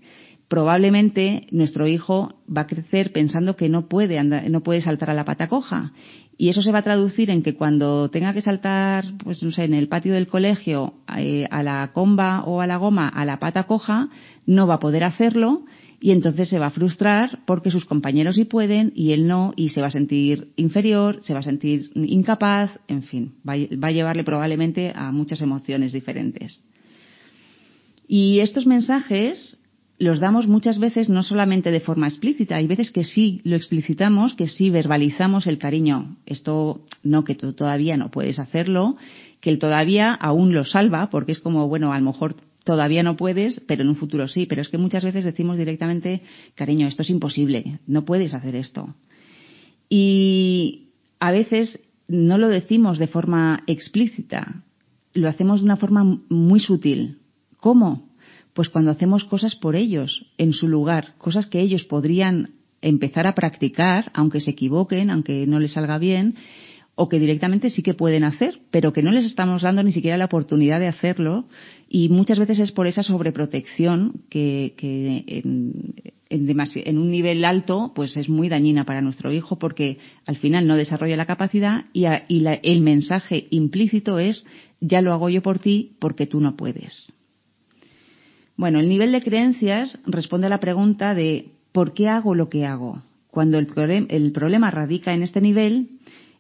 probablemente 0.48 1.46
nuestro 1.50 1.88
hijo 1.88 2.34
va 2.54 2.62
a 2.62 2.66
crecer 2.66 3.12
pensando 3.12 3.56
que 3.56 3.68
no 3.68 3.88
puede 3.88 4.18
andar, 4.18 4.48
no 4.48 4.62
puede 4.62 4.80
saltar 4.80 5.10
a 5.10 5.14
la 5.14 5.24
pata 5.24 5.48
coja. 5.48 5.92
Y 6.38 6.50
eso 6.50 6.62
se 6.62 6.70
va 6.70 6.80
a 6.80 6.82
traducir 6.82 7.30
en 7.30 7.42
que 7.42 7.54
cuando 7.54 8.10
tenga 8.10 8.34
que 8.34 8.42
saltar, 8.42 9.06
pues 9.24 9.42
no 9.42 9.50
sé, 9.50 9.64
en 9.64 9.74
el 9.74 9.88
patio 9.88 10.12
del 10.12 10.26
colegio, 10.26 10.94
eh, 11.16 11.46
a 11.50 11.62
la 11.62 11.90
comba 11.92 12.44
o 12.44 12.60
a 12.60 12.66
la 12.66 12.76
goma, 12.76 13.08
a 13.08 13.24
la 13.24 13.38
pata 13.38 13.64
coja, 13.64 14.10
no 14.44 14.66
va 14.66 14.74
a 14.74 14.80
poder 14.80 15.02
hacerlo 15.04 15.64
y 15.98 16.10
entonces 16.10 16.48
se 16.48 16.58
va 16.58 16.66
a 16.66 16.70
frustrar 16.70 17.40
porque 17.46 17.70
sus 17.70 17.86
compañeros 17.86 18.36
sí 18.36 18.44
pueden 18.44 18.92
y 18.94 19.12
él 19.12 19.26
no 19.26 19.54
y 19.56 19.70
se 19.70 19.80
va 19.80 19.86
a 19.86 19.90
sentir 19.90 20.52
inferior, 20.56 21.20
se 21.22 21.32
va 21.32 21.40
a 21.40 21.42
sentir 21.42 21.90
incapaz, 21.94 22.78
en 22.86 23.02
fin, 23.02 23.32
va 23.46 23.54
a 23.54 23.92
llevarle 23.92 24.22
probablemente 24.22 24.92
a 24.94 25.10
muchas 25.10 25.40
emociones 25.40 25.92
diferentes. 25.92 26.62
Y 28.06 28.40
estos 28.40 28.66
mensajes 28.66 29.58
los 29.98 30.20
damos 30.20 30.46
muchas 30.46 30.78
veces 30.78 31.08
no 31.08 31.22
solamente 31.22 31.70
de 31.70 31.80
forma 31.80 32.06
explícita, 32.06 32.56
hay 32.56 32.66
veces 32.66 32.90
que 32.90 33.04
sí 33.04 33.40
lo 33.44 33.56
explicitamos, 33.56 34.34
que 34.34 34.46
sí 34.46 34.68
verbalizamos 34.68 35.46
el 35.46 35.58
cariño. 35.58 36.16
Esto 36.26 36.82
no, 37.02 37.24
que 37.24 37.34
todavía 37.34 37.96
no 37.96 38.10
puedes 38.10 38.38
hacerlo, 38.38 38.96
que 39.40 39.50
el 39.50 39.58
todavía 39.58 40.12
aún 40.12 40.54
lo 40.54 40.64
salva, 40.64 41.08
porque 41.08 41.32
es 41.32 41.40
como, 41.40 41.66
bueno, 41.68 41.92
a 41.92 41.98
lo 41.98 42.04
mejor 42.04 42.36
todavía 42.64 43.02
no 43.02 43.16
puedes, 43.16 43.60
pero 43.60 43.82
en 43.82 43.88
un 43.88 43.96
futuro 43.96 44.28
sí. 44.28 44.44
Pero 44.44 44.60
es 44.60 44.68
que 44.68 44.76
muchas 44.76 45.02
veces 45.02 45.24
decimos 45.24 45.56
directamente, 45.56 46.22
cariño, 46.54 46.86
esto 46.86 47.02
es 47.02 47.10
imposible, 47.10 47.78
no 47.86 48.04
puedes 48.04 48.34
hacer 48.34 48.54
esto. 48.54 48.94
Y 49.88 50.88
a 51.20 51.30
veces 51.30 51.80
no 52.08 52.36
lo 52.36 52.48
decimos 52.48 52.98
de 52.98 53.06
forma 53.06 53.62
explícita, 53.66 54.62
lo 55.14 55.28
hacemos 55.28 55.60
de 55.60 55.64
una 55.64 55.76
forma 55.76 56.20
muy 56.28 56.60
sutil. 56.60 57.18
¿Cómo? 57.58 58.05
Pues 58.56 58.70
cuando 58.70 58.90
hacemos 58.90 59.24
cosas 59.24 59.54
por 59.54 59.76
ellos, 59.76 60.24
en 60.38 60.54
su 60.54 60.66
lugar, 60.66 61.12
cosas 61.18 61.46
que 61.46 61.60
ellos 61.60 61.84
podrían 61.84 62.54
empezar 62.80 63.26
a 63.26 63.34
practicar, 63.34 64.10
aunque 64.14 64.40
se 64.40 64.52
equivoquen, 64.52 65.10
aunque 65.10 65.46
no 65.46 65.60
les 65.60 65.72
salga 65.72 65.98
bien, 65.98 66.36
o 66.94 67.10
que 67.10 67.20
directamente 67.20 67.68
sí 67.68 67.82
que 67.82 67.92
pueden 67.92 68.24
hacer, 68.24 68.60
pero 68.70 68.94
que 68.94 69.02
no 69.02 69.10
les 69.10 69.26
estamos 69.26 69.60
dando 69.60 69.82
ni 69.82 69.92
siquiera 69.92 70.16
la 70.16 70.24
oportunidad 70.24 70.80
de 70.80 70.88
hacerlo, 70.88 71.44
y 71.90 72.08
muchas 72.08 72.38
veces 72.38 72.58
es 72.58 72.72
por 72.72 72.86
esa 72.86 73.02
sobreprotección 73.02 74.22
que, 74.30 74.74
en, 74.78 76.00
en, 76.30 76.98
un 76.98 77.10
nivel 77.10 77.44
alto 77.44 77.92
pues 77.94 78.16
es 78.16 78.30
muy 78.30 78.48
dañina 78.48 78.86
para 78.86 79.02
nuestro 79.02 79.34
hijo 79.34 79.58
porque 79.58 79.98
al 80.24 80.38
final 80.38 80.66
no 80.66 80.76
desarrolla 80.76 81.18
la 81.18 81.26
capacidad 81.26 81.84
y, 81.92 82.06
el 82.06 82.80
mensaje 82.80 83.48
implícito 83.50 84.18
es 84.18 84.46
ya 84.80 85.02
lo 85.02 85.12
hago 85.12 85.28
yo 85.28 85.42
por 85.42 85.58
ti 85.58 85.96
porque 86.00 86.26
tú 86.26 86.40
no 86.40 86.56
puedes. 86.56 87.12
Bueno, 88.56 88.80
el 88.80 88.88
nivel 88.88 89.12
de 89.12 89.20
creencias 89.20 89.98
responde 90.06 90.46
a 90.46 90.50
la 90.50 90.60
pregunta 90.60 91.14
de 91.14 91.50
¿por 91.72 91.92
qué 91.92 92.08
hago 92.08 92.34
lo 92.34 92.48
que 92.48 92.64
hago? 92.64 93.02
Cuando 93.30 93.58
el, 93.58 93.66
problema 94.32 94.70
radica 94.70 95.12
en 95.12 95.22
este 95.22 95.42
nivel, 95.42 95.90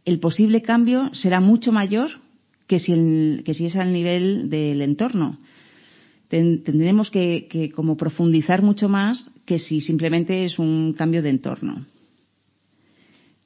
el 0.06 0.18
posible 0.18 0.62
cambio 0.62 1.10
será 1.12 1.40
mucho 1.40 1.72
mayor 1.72 2.10
que 2.66 2.78
si, 2.78 2.94
es 3.46 3.76
al 3.76 3.92
nivel 3.92 4.48
del 4.48 4.80
entorno. 4.80 5.38
tendremos 6.30 7.10
que, 7.10 7.70
como 7.74 7.98
profundizar 7.98 8.62
mucho 8.62 8.88
más 8.88 9.30
que 9.44 9.58
si 9.58 9.82
simplemente 9.82 10.46
es 10.46 10.58
un 10.58 10.94
cambio 10.94 11.22
de 11.22 11.30
entorno. 11.30 11.84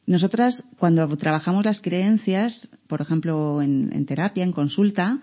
Nosotras, 0.07 0.65
cuando 0.79 1.09
trabajamos 1.17 1.65
las 1.65 1.81
creencias, 1.81 2.71
por 2.87 3.01
ejemplo, 3.01 3.61
en 3.63 4.07
terapia, 4.07 4.45
en 4.45 4.53
consulta, 4.53 5.21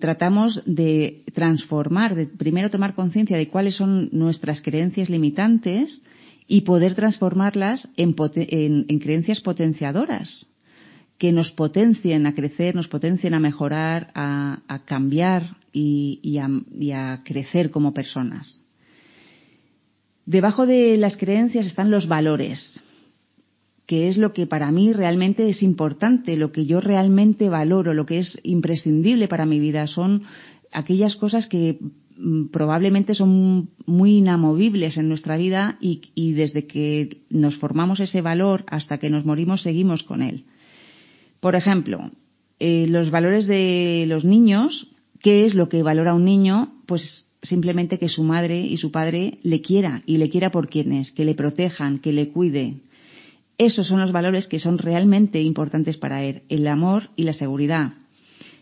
tratamos 0.00 0.62
de 0.64 1.24
transformar, 1.34 2.14
de 2.14 2.26
primero 2.26 2.70
tomar 2.70 2.94
conciencia 2.94 3.36
de 3.36 3.48
cuáles 3.48 3.74
son 3.74 4.08
nuestras 4.12 4.60
creencias 4.62 5.10
limitantes 5.10 6.04
y 6.46 6.60
poder 6.60 6.94
transformarlas 6.94 7.88
en, 7.96 8.14
creencias 9.00 9.40
potenciadoras 9.40 10.50
que 11.18 11.32
nos 11.32 11.50
potencien 11.50 12.26
a 12.26 12.34
crecer, 12.34 12.74
nos 12.74 12.88
potencien 12.88 13.34
a 13.34 13.40
mejorar, 13.40 14.12
a, 14.14 14.82
cambiar 14.84 15.56
y, 15.72 16.38
a, 16.38 17.22
crecer 17.24 17.70
como 17.70 17.92
personas. 17.92 18.62
Debajo 20.26 20.66
de 20.66 20.96
las 20.96 21.16
creencias 21.16 21.66
están 21.66 21.90
los 21.90 22.06
valores 22.06 22.82
que 23.86 24.08
es 24.08 24.18
lo 24.18 24.32
que 24.32 24.46
para 24.46 24.70
mí 24.72 24.92
realmente 24.92 25.48
es 25.48 25.62
importante, 25.62 26.36
lo 26.36 26.50
que 26.50 26.66
yo 26.66 26.80
realmente 26.80 27.48
valoro, 27.48 27.94
lo 27.94 28.04
que 28.04 28.18
es 28.18 28.38
imprescindible 28.42 29.28
para 29.28 29.46
mi 29.46 29.60
vida. 29.60 29.86
Son 29.86 30.24
aquellas 30.72 31.16
cosas 31.16 31.46
que 31.46 31.78
mm, 32.18 32.46
probablemente 32.46 33.14
son 33.14 33.70
muy 33.86 34.16
inamovibles 34.16 34.96
en 34.96 35.08
nuestra 35.08 35.36
vida 35.36 35.78
y, 35.80 36.32
desde 36.32 36.66
que 36.66 37.22
nos 37.30 37.56
formamos 37.56 38.00
ese 38.00 38.20
valor 38.20 38.64
hasta 38.66 38.98
que 38.98 39.08
nos 39.08 39.24
morimos 39.24 39.62
seguimos 39.62 40.02
con 40.02 40.20
él. 40.20 40.44
Por 41.38 41.54
ejemplo, 41.54 42.10
eh, 42.58 42.86
los 42.88 43.10
valores 43.10 43.46
de 43.46 44.04
los 44.08 44.24
niños, 44.24 44.88
¿qué 45.20 45.44
es 45.44 45.54
lo 45.54 45.68
que 45.68 45.84
valora 45.84 46.14
un 46.14 46.24
niño? 46.24 46.74
Pues 46.86 47.26
simplemente 47.42 47.98
que 47.98 48.08
su 48.08 48.24
madre 48.24 48.66
y 48.66 48.78
su 48.78 48.90
padre 48.90 49.38
le 49.44 49.60
quiera 49.60 50.02
y 50.06 50.16
le 50.16 50.28
quiera 50.28 50.50
por 50.50 50.68
quien 50.68 50.92
es, 50.92 51.12
que 51.12 51.24
le 51.24 51.34
protejan, 51.34 52.00
que 52.00 52.12
le 52.12 52.30
cuide, 52.30 52.80
esos 53.58 53.86
son 53.86 54.00
los 54.00 54.12
valores 54.12 54.48
que 54.48 54.58
son 54.58 54.78
realmente 54.78 55.40
importantes 55.40 55.96
para 55.96 56.22
él, 56.22 56.42
el 56.48 56.66
amor 56.66 57.10
y 57.16 57.24
la 57.24 57.32
seguridad. 57.32 57.94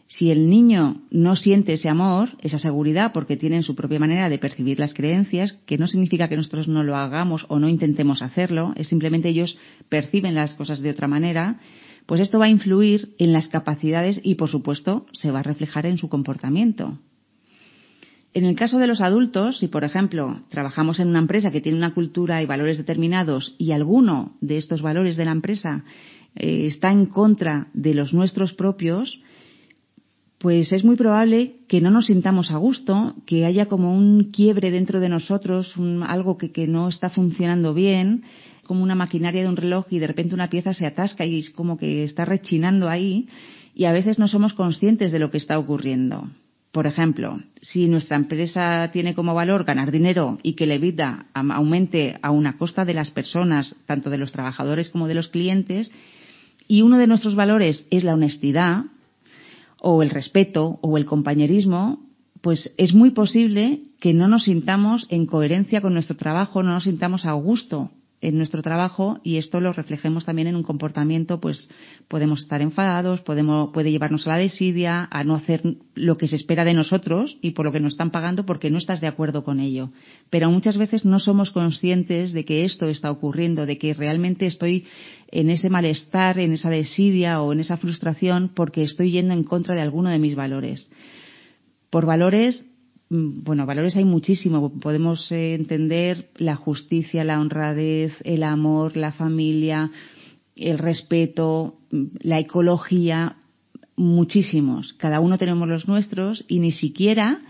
Si 0.06 0.30
el 0.30 0.48
niño 0.48 1.02
no 1.10 1.34
siente 1.34 1.72
ese 1.72 1.88
amor, 1.88 2.30
esa 2.40 2.58
seguridad, 2.58 3.12
porque 3.12 3.36
tienen 3.36 3.62
su 3.62 3.74
propia 3.74 3.98
manera 3.98 4.28
de 4.28 4.38
percibir 4.38 4.78
las 4.78 4.94
creencias, 4.94 5.54
que 5.66 5.78
no 5.78 5.88
significa 5.88 6.28
que 6.28 6.36
nosotros 6.36 6.68
no 6.68 6.82
lo 6.84 6.96
hagamos 6.96 7.46
o 7.48 7.58
no 7.58 7.68
intentemos 7.68 8.22
hacerlo, 8.22 8.72
es 8.76 8.88
simplemente 8.88 9.30
ellos 9.30 9.58
perciben 9.88 10.34
las 10.34 10.54
cosas 10.54 10.80
de 10.80 10.90
otra 10.90 11.08
manera, 11.08 11.58
pues 12.06 12.20
esto 12.20 12.38
va 12.38 12.44
a 12.44 12.50
influir 12.50 13.14
en 13.18 13.32
las 13.32 13.48
capacidades 13.48 14.20
y, 14.22 14.34
por 14.34 14.50
supuesto, 14.50 15.06
se 15.12 15.30
va 15.30 15.40
a 15.40 15.44
reflejar 15.44 15.86
en 15.86 15.98
su 15.98 16.08
comportamiento. 16.08 16.98
En 18.34 18.44
el 18.44 18.56
caso 18.56 18.78
de 18.78 18.88
los 18.88 19.00
adultos, 19.00 19.58
si 19.58 19.68
por 19.68 19.84
ejemplo 19.84 20.40
trabajamos 20.48 20.98
en 20.98 21.06
una 21.06 21.20
empresa 21.20 21.52
que 21.52 21.60
tiene 21.60 21.78
una 21.78 21.94
cultura 21.94 22.42
y 22.42 22.46
valores 22.46 22.78
determinados 22.78 23.54
y 23.58 23.70
alguno 23.70 24.32
de 24.40 24.58
estos 24.58 24.82
valores 24.82 25.16
de 25.16 25.24
la 25.24 25.30
empresa 25.30 25.84
eh, 26.34 26.66
está 26.66 26.90
en 26.90 27.06
contra 27.06 27.68
de 27.74 27.94
los 27.94 28.12
nuestros 28.12 28.52
propios, 28.52 29.20
pues 30.38 30.72
es 30.72 30.84
muy 30.84 30.96
probable 30.96 31.60
que 31.68 31.80
no 31.80 31.92
nos 31.92 32.06
sintamos 32.06 32.50
a 32.50 32.56
gusto, 32.56 33.14
que 33.24 33.46
haya 33.46 33.66
como 33.66 33.96
un 33.96 34.32
quiebre 34.32 34.72
dentro 34.72 34.98
de 34.98 35.08
nosotros, 35.08 35.72
algo 36.02 36.36
que, 36.36 36.50
que 36.50 36.66
no 36.66 36.88
está 36.88 37.10
funcionando 37.10 37.72
bien, 37.72 38.24
como 38.66 38.82
una 38.82 38.96
maquinaria 38.96 39.42
de 39.42 39.48
un 39.48 39.56
reloj 39.56 39.86
y 39.90 40.00
de 40.00 40.08
repente 40.08 40.34
una 40.34 40.50
pieza 40.50 40.74
se 40.74 40.86
atasca 40.86 41.24
y 41.24 41.38
es 41.38 41.50
como 41.50 41.78
que 41.78 42.02
está 42.02 42.24
rechinando 42.24 42.88
ahí 42.88 43.28
y 43.76 43.84
a 43.84 43.92
veces 43.92 44.18
no 44.18 44.26
somos 44.26 44.54
conscientes 44.54 45.12
de 45.12 45.20
lo 45.20 45.30
que 45.30 45.38
está 45.38 45.56
ocurriendo. 45.56 46.28
Por 46.74 46.88
ejemplo, 46.88 47.38
si 47.62 47.86
nuestra 47.86 48.16
empresa 48.16 48.90
tiene 48.92 49.14
como 49.14 49.32
valor 49.32 49.62
ganar 49.62 49.92
dinero 49.92 50.38
y 50.42 50.54
que 50.54 50.66
la 50.66 50.76
vida 50.76 51.26
aumente 51.32 52.18
a 52.20 52.32
una 52.32 52.58
costa 52.58 52.84
de 52.84 52.94
las 52.94 53.10
personas, 53.10 53.76
tanto 53.86 54.10
de 54.10 54.18
los 54.18 54.32
trabajadores 54.32 54.88
como 54.88 55.06
de 55.06 55.14
los 55.14 55.28
clientes, 55.28 55.92
y 56.66 56.82
uno 56.82 56.98
de 56.98 57.06
nuestros 57.06 57.36
valores 57.36 57.86
es 57.92 58.02
la 58.02 58.14
honestidad, 58.14 58.86
o 59.78 60.02
el 60.02 60.10
respeto, 60.10 60.80
o 60.82 60.98
el 60.98 61.04
compañerismo, 61.04 62.00
pues 62.40 62.74
es 62.76 62.92
muy 62.92 63.10
posible 63.10 63.82
que 64.00 64.12
no 64.12 64.26
nos 64.26 64.42
sintamos 64.42 65.06
en 65.10 65.26
coherencia 65.26 65.80
con 65.80 65.94
nuestro 65.94 66.16
trabajo, 66.16 66.64
no 66.64 66.72
nos 66.72 66.84
sintamos 66.84 67.24
a 67.24 67.34
gusto 67.34 67.92
en 68.24 68.38
nuestro 68.38 68.62
trabajo 68.62 69.20
y 69.22 69.36
esto 69.36 69.60
lo 69.60 69.72
reflejemos 69.72 70.24
también 70.24 70.48
en 70.48 70.56
un 70.56 70.62
comportamiento, 70.62 71.40
pues 71.40 71.70
podemos 72.08 72.40
estar 72.42 72.62
enfadados, 72.62 73.20
podemos, 73.20 73.70
puede 73.72 73.90
llevarnos 73.90 74.26
a 74.26 74.30
la 74.30 74.38
desidia, 74.38 75.06
a 75.10 75.24
no 75.24 75.34
hacer 75.34 75.62
lo 75.94 76.16
que 76.16 76.26
se 76.26 76.36
espera 76.36 76.64
de 76.64 76.72
nosotros 76.72 77.36
y 77.42 77.50
por 77.50 77.66
lo 77.66 77.72
que 77.72 77.80
nos 77.80 77.92
están 77.92 78.10
pagando 78.10 78.46
porque 78.46 78.70
no 78.70 78.78
estás 78.78 79.00
de 79.00 79.06
acuerdo 79.06 79.44
con 79.44 79.60
ello. 79.60 79.90
Pero 80.30 80.50
muchas 80.50 80.78
veces 80.78 81.04
no 81.04 81.18
somos 81.18 81.50
conscientes 81.50 82.32
de 82.32 82.44
que 82.44 82.64
esto 82.64 82.86
está 82.86 83.10
ocurriendo, 83.10 83.66
de 83.66 83.76
que 83.76 83.92
realmente 83.92 84.46
estoy 84.46 84.86
en 85.30 85.50
ese 85.50 85.68
malestar, 85.68 86.38
en 86.38 86.52
esa 86.52 86.70
desidia 86.70 87.42
o 87.42 87.52
en 87.52 87.60
esa 87.60 87.76
frustración 87.76 88.50
porque 88.54 88.84
estoy 88.84 89.10
yendo 89.10 89.34
en 89.34 89.44
contra 89.44 89.74
de 89.74 89.82
alguno 89.82 90.08
de 90.08 90.18
mis 90.18 90.34
valores. 90.34 90.88
Por 91.90 92.06
valores 92.06 92.66
bueno, 93.16 93.66
valores 93.66 93.96
hay 93.96 94.04
muchísimo. 94.04 94.72
Podemos 94.78 95.30
eh, 95.30 95.54
entender 95.54 96.30
la 96.36 96.56
justicia, 96.56 97.22
la 97.22 97.40
honradez, 97.40 98.12
el 98.24 98.42
amor, 98.42 98.96
la 98.96 99.12
familia, 99.12 99.90
el 100.56 100.78
respeto, 100.78 101.76
mm, 101.90 102.04
la 102.20 102.40
ecología, 102.40 103.36
muchísimos. 103.96 104.94
Cada 104.94 105.20
uno 105.20 105.38
tenemos 105.38 105.68
los 105.68 105.86
nuestros 105.86 106.44
y 106.48 106.58
ni 106.58 106.72
siquiera 106.72 107.42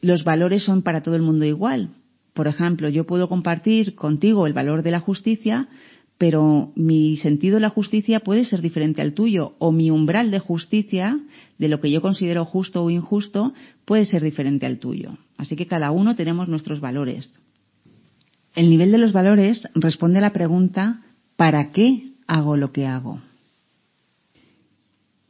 los 0.00 0.24
valores 0.24 0.64
son 0.64 0.82
para 0.82 1.02
todo 1.02 1.14
el 1.14 1.22
mundo 1.22 1.44
igual. 1.44 1.90
Por 2.34 2.48
ejemplo, 2.48 2.88
yo 2.88 3.06
puedo 3.06 3.28
compartir 3.28 3.94
contigo 3.94 4.46
el 4.46 4.52
valor 4.52 4.82
de 4.82 4.90
la 4.90 5.00
justicia, 5.00 5.68
pero 6.18 6.72
mi 6.74 7.16
sentido 7.16 7.54
de 7.54 7.60
la 7.60 7.70
justicia 7.70 8.20
puede 8.20 8.44
ser 8.44 8.60
diferente 8.60 9.00
al 9.00 9.14
tuyo 9.14 9.54
o 9.58 9.70
mi 9.70 9.90
umbral 9.90 10.32
de 10.32 10.40
justicia, 10.40 11.18
de 11.58 11.68
lo 11.68 11.80
que 11.80 11.92
yo 11.92 12.02
considero 12.02 12.44
justo 12.44 12.82
o 12.82 12.90
injusto, 12.90 13.54
puede 13.84 14.04
ser 14.04 14.22
diferente 14.22 14.66
al 14.66 14.78
tuyo. 14.78 15.16
Así 15.36 15.54
que 15.54 15.68
cada 15.68 15.92
uno 15.92 16.16
tenemos 16.16 16.48
nuestros 16.48 16.80
valores. 16.80 17.40
El 18.56 18.68
nivel 18.68 18.90
de 18.90 18.98
los 18.98 19.12
valores 19.12 19.62
responde 19.76 20.18
a 20.18 20.22
la 20.22 20.32
pregunta 20.32 21.02
¿para 21.36 21.70
qué 21.70 22.14
hago 22.26 22.56
lo 22.56 22.72
que 22.72 22.86
hago? 22.86 23.20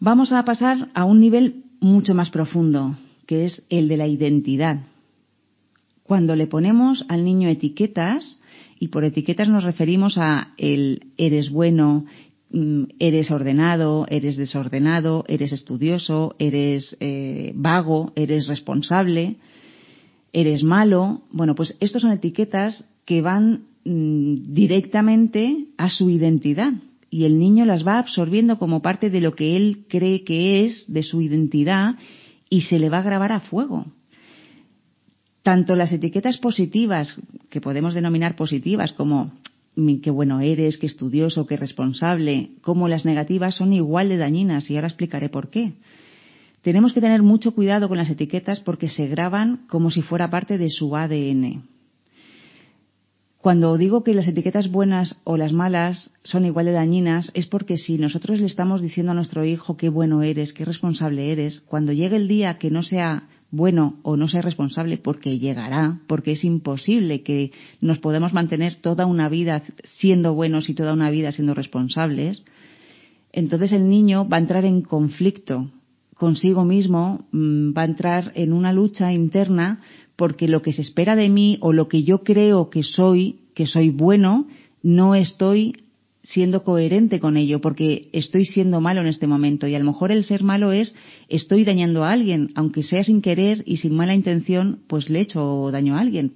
Vamos 0.00 0.33
a 0.33 0.42
pasar 0.45 0.88
a 0.95 1.04
un 1.04 1.21
nivel 1.21 1.64
mucho 1.80 2.14
más 2.14 2.30
profundo, 2.30 2.97
que 3.26 3.45
es 3.45 3.66
el 3.68 3.88
de 3.88 3.99
la 3.99 4.07
identidad. 4.07 4.80
Cuando 6.09 6.37
le 6.37 6.47
ponemos 6.47 7.05
al 7.09 7.23
niño 7.23 7.50
etiquetas, 7.50 8.41
y 8.81 8.88
por 8.88 9.05
etiquetas 9.05 9.47
nos 9.47 9.62
referimos 9.62 10.17
a 10.17 10.55
el 10.57 11.09
eres 11.19 11.50
bueno, 11.50 12.07
mm, 12.50 12.85
eres 12.99 13.31
ordenado, 13.31 14.07
eres 14.09 14.38
desordenado, 14.38 15.27
eres 15.29 15.53
estudioso, 15.53 16.35
eres 16.38 16.97
eh, 17.00 17.53
vago, 17.55 18.15
eres 18.17 18.47
responsable, 18.47 19.37
eres 20.33 20.62
malo. 20.62 21.25
Bueno, 21.31 21.55
pues 21.55 21.77
estos 21.79 22.00
son 22.00 22.12
etiquetas 22.12 22.88
que 23.05 23.21
van 23.21 23.65
mm, 23.85 24.55
directamente 24.55 25.67
a 25.77 25.91
su 25.91 26.09
identidad 26.09 26.73
y 27.11 27.25
el 27.25 27.38
niño 27.38 27.67
las 27.67 27.87
va 27.87 27.99
absorbiendo 27.99 28.59
como 28.59 28.81
parte 28.81 29.11
de 29.11 29.21
lo 29.21 29.35
que 29.35 29.57
él 29.57 29.85
cree 29.91 30.25
que 30.25 30.65
es, 30.65 30.91
de 30.91 31.03
su 31.03 31.21
identidad, 31.21 31.97
y 32.49 32.62
se 32.62 32.79
le 32.79 32.88
va 32.88 33.00
a 33.00 33.03
grabar 33.03 33.33
a 33.33 33.41
fuego 33.41 33.85
tanto 35.49 35.76
las 35.76 35.93
etiquetas 35.93 36.37
positivas, 36.37 37.17
que 37.49 37.62
podemos 37.62 37.95
denominar 37.95 38.37
positivas 38.37 38.93
como 38.93 39.33
qué 40.02 40.11
bueno 40.11 40.40
eres, 40.40 40.76
qué 40.76 40.85
estudioso, 40.85 41.47
qué 41.47 41.57
responsable, 41.57 42.50
como 42.61 42.87
las 42.87 43.07
negativas 43.07 43.55
son 43.55 43.73
igual 43.73 44.11
de 44.11 44.19
dañinas 44.19 44.69
y 44.69 44.75
ahora 44.75 44.88
explicaré 44.88 45.30
por 45.30 45.49
qué. 45.49 45.73
Tenemos 46.61 46.93
que 46.93 47.00
tener 47.00 47.23
mucho 47.23 47.52
cuidado 47.52 47.89
con 47.89 47.97
las 47.97 48.11
etiquetas 48.11 48.61
porque 48.61 48.91
se 48.91 49.06
graban 49.06 49.61
como 49.69 49.91
si 49.91 50.02
fuera 50.02 50.28
parte 50.28 50.58
de 50.58 50.69
su 50.69 50.95
ADN. 50.95 51.63
Cuando 53.39 53.78
digo 53.78 54.04
que 54.04 54.13
las 54.13 54.28
etiquetas 54.28 54.71
buenas 54.71 55.19
o 55.25 55.39
las 55.39 55.54
malas 55.54 56.11
son 56.25 56.45
igual 56.45 56.67
de 56.67 56.73
dañinas 56.73 57.30
es 57.32 57.47
porque 57.47 57.78
si 57.78 57.97
nosotros 57.97 58.39
le 58.39 58.47
estamos 58.47 58.82
diciendo 58.82 59.13
a 59.13 59.15
nuestro 59.15 59.47
hijo 59.47 59.78
qué 59.78 59.89
bueno 59.89 60.23
eres, 60.23 60.52
qué 60.52 60.67
responsable 60.67 61.32
eres, 61.32 61.61
cuando 61.61 61.95
llegue 61.95 62.17
el 62.17 62.28
día 62.28 62.58
que 62.58 62.71
no 62.71 62.82
sea 62.82 63.23
bueno 63.50 63.97
o 64.02 64.17
no 64.17 64.28
ser 64.28 64.45
responsable 64.45 64.99
porque 64.99 65.39
llegará, 65.39 66.00
porque 66.06 66.32
es 66.32 66.45
imposible 66.45 67.23
que 67.23 67.52
nos 67.80 67.99
podamos 67.99 68.32
mantener 68.32 68.76
toda 68.76 69.06
una 69.06 69.28
vida 69.28 69.63
siendo 69.99 70.34
buenos 70.34 70.69
y 70.69 70.75
toda 70.75 70.93
una 70.93 71.11
vida 71.11 71.32
siendo 71.32 71.54
responsables, 71.54 72.45
entonces 73.32 73.73
el 73.73 73.89
niño 73.89 74.28
va 74.28 74.37
a 74.37 74.41
entrar 74.41 74.65
en 74.65 74.82
conflicto 74.82 75.71
consigo 76.15 76.65
mismo, 76.65 77.26
mm, 77.32 77.73
va 77.76 77.82
a 77.82 77.87
entrar 77.87 78.32
en 78.34 78.52
una 78.52 78.73
lucha 78.73 79.13
interna 79.13 79.80
porque 80.17 80.49
lo 80.49 80.63
que 80.63 80.73
se 80.73 80.82
espera 80.82 81.15
de 81.15 81.28
mí 81.28 81.58
o 81.61 81.73
lo 81.73 81.89
que 81.89 82.02
yo 82.02 82.25
creo 82.25 82.71
que 82.71 82.82
soy, 82.82 83.37
que 83.54 83.67
soy 83.67 83.91
bueno, 83.91 84.49
no 84.82 85.15
estoy 85.15 85.75
siendo 86.23 86.63
coherente 86.63 87.21
con 87.21 87.37
ello, 87.37 87.61
porque 87.61 88.09
estoy 88.13 88.45
siendo 88.45 88.81
malo 88.81 89.00
en 89.00 89.07
este 89.07 89.26
momento. 89.26 89.67
Y 89.67 89.75
a 89.75 89.78
lo 89.78 89.85
mejor 89.85 90.13
el 90.13 90.25
ser 90.25 90.43
malo 90.43 90.73
es 90.73 90.95
estoy 91.28 91.65
dañando 91.65 92.04
a 92.04 92.13
alguien, 92.13 92.50
aunque 92.54 92.83
sea 92.83 93.04
sin 93.04 93.23
querer 93.23 93.63
y 93.67 93.78
sin 93.78 93.95
mala 93.95 94.15
intención, 94.15 94.81
pues 94.89 95.09
le 95.09 95.21
he 95.21 95.23
hecho 95.23 95.71
daño 95.71 95.97
a 95.97 96.00
alguien. 96.00 96.35